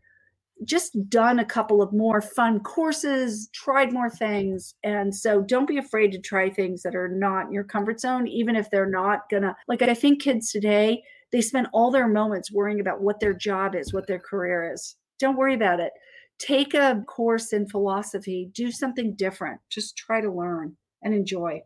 just 0.64 1.09
done 1.09 1.38
a 1.38 1.45
couple 1.45 1.83
of 1.83 1.92
more 1.92 2.21
fun 2.21 2.61
courses, 2.61 3.49
tried 3.53 3.92
more 3.92 4.11
things. 4.11 4.75
And 4.83 5.14
so 5.14 5.42
don't 5.42 5.69
be 5.69 5.79
afraid 5.79 6.12
to 6.12 6.19
try 6.19 6.49
things 6.49 6.83
that 6.83 6.97
are 6.97 7.09
not 7.09 7.47
in 7.47 7.53
your 7.53 7.64
comfort 7.64 8.01
zone, 8.01 8.27
even 8.27 8.57
if 8.57 8.71
they're 8.71 8.88
not 8.88 9.29
gonna, 9.31 9.55
like, 9.69 9.83
I 9.83 9.95
think 9.95 10.23
kids 10.23 10.51
today, 10.51 11.03
they 11.33 11.40
spend 11.40 11.69
all 11.73 11.90
their 11.90 12.09
moments 12.09 12.53
worrying 12.53 12.81
about 12.81 13.03
what 13.03 13.21
their 13.21 13.35
job 13.35 13.75
is, 13.75 13.92
what 13.92 14.07
their 14.07 14.19
career 14.19 14.73
is. 14.73 14.97
Don't 15.19 15.37
worry 15.37 15.55
about 15.55 15.81
it. 15.81 15.92
Take 16.38 16.75
a 16.75 17.03
course 17.07 17.53
in 17.53 17.69
philosophy, 17.69 18.51
do 18.53 18.71
something 18.71 19.14
different, 19.14 19.61
just 19.71 19.97
try 19.97 20.21
to 20.21 20.31
learn 20.31 20.77
and 21.03 21.14
enjoy. 21.14 21.62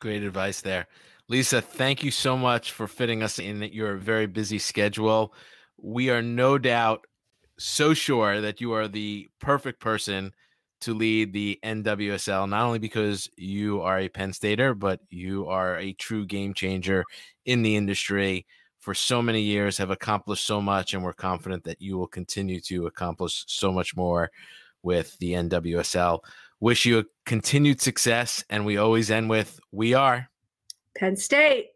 Great 0.00 0.22
advice 0.22 0.60
there. 0.60 0.86
Lisa, 1.28 1.60
thank 1.60 2.02
you 2.02 2.10
so 2.10 2.36
much 2.36 2.72
for 2.72 2.88
fitting 2.88 3.22
us 3.22 3.38
in 3.38 3.62
your 3.62 3.96
very 3.96 4.26
busy 4.26 4.58
schedule. 4.58 5.32
We 5.76 6.10
are 6.10 6.22
no 6.22 6.58
doubt 6.58 7.06
so 7.60 7.92
sure 7.92 8.40
that 8.40 8.60
you 8.60 8.72
are 8.72 8.88
the 8.88 9.28
perfect 9.38 9.80
person 9.80 10.32
to 10.80 10.94
lead 10.94 11.32
the 11.32 11.58
NWSL, 11.62 12.48
not 12.48 12.64
only 12.64 12.78
because 12.78 13.28
you 13.36 13.82
are 13.82 13.98
a 13.98 14.08
Penn 14.08 14.32
Stater, 14.32 14.74
but 14.74 15.00
you 15.10 15.46
are 15.46 15.76
a 15.76 15.92
true 15.92 16.24
game 16.24 16.54
changer 16.54 17.04
in 17.44 17.62
the 17.62 17.76
industry 17.76 18.46
for 18.78 18.94
so 18.94 19.20
many 19.20 19.42
years, 19.42 19.76
have 19.76 19.90
accomplished 19.90 20.46
so 20.46 20.62
much, 20.62 20.94
and 20.94 21.04
we're 21.04 21.12
confident 21.12 21.64
that 21.64 21.82
you 21.82 21.98
will 21.98 22.06
continue 22.06 22.60
to 22.62 22.86
accomplish 22.86 23.44
so 23.46 23.70
much 23.70 23.94
more 23.94 24.30
with 24.82 25.18
the 25.18 25.34
NWSL. 25.34 26.20
Wish 26.60 26.86
you 26.86 27.00
a 27.00 27.04
continued 27.26 27.82
success, 27.82 28.42
and 28.48 28.64
we 28.64 28.78
always 28.78 29.10
end 29.10 29.28
with 29.28 29.60
We 29.70 29.92
are 29.92 30.30
Penn 30.96 31.16
State. 31.16 31.72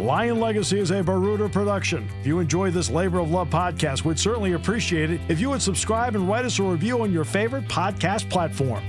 Lion 0.00 0.40
Legacy 0.40 0.78
is 0.78 0.92
a 0.92 1.02
Baruda 1.02 1.50
production. 1.50 2.08
If 2.22 2.26
you 2.26 2.38
enjoy 2.38 2.70
this 2.70 2.88
labor 2.88 3.18
of 3.18 3.30
love 3.30 3.50
podcast, 3.50 4.02
we'd 4.02 4.18
certainly 4.18 4.54
appreciate 4.54 5.10
it 5.10 5.20
if 5.28 5.40
you 5.40 5.50
would 5.50 5.60
subscribe 5.60 6.14
and 6.14 6.26
write 6.26 6.46
us 6.46 6.58
a 6.58 6.62
review 6.62 7.02
on 7.02 7.12
your 7.12 7.24
favorite 7.24 7.68
podcast 7.68 8.30
platform. 8.30 8.82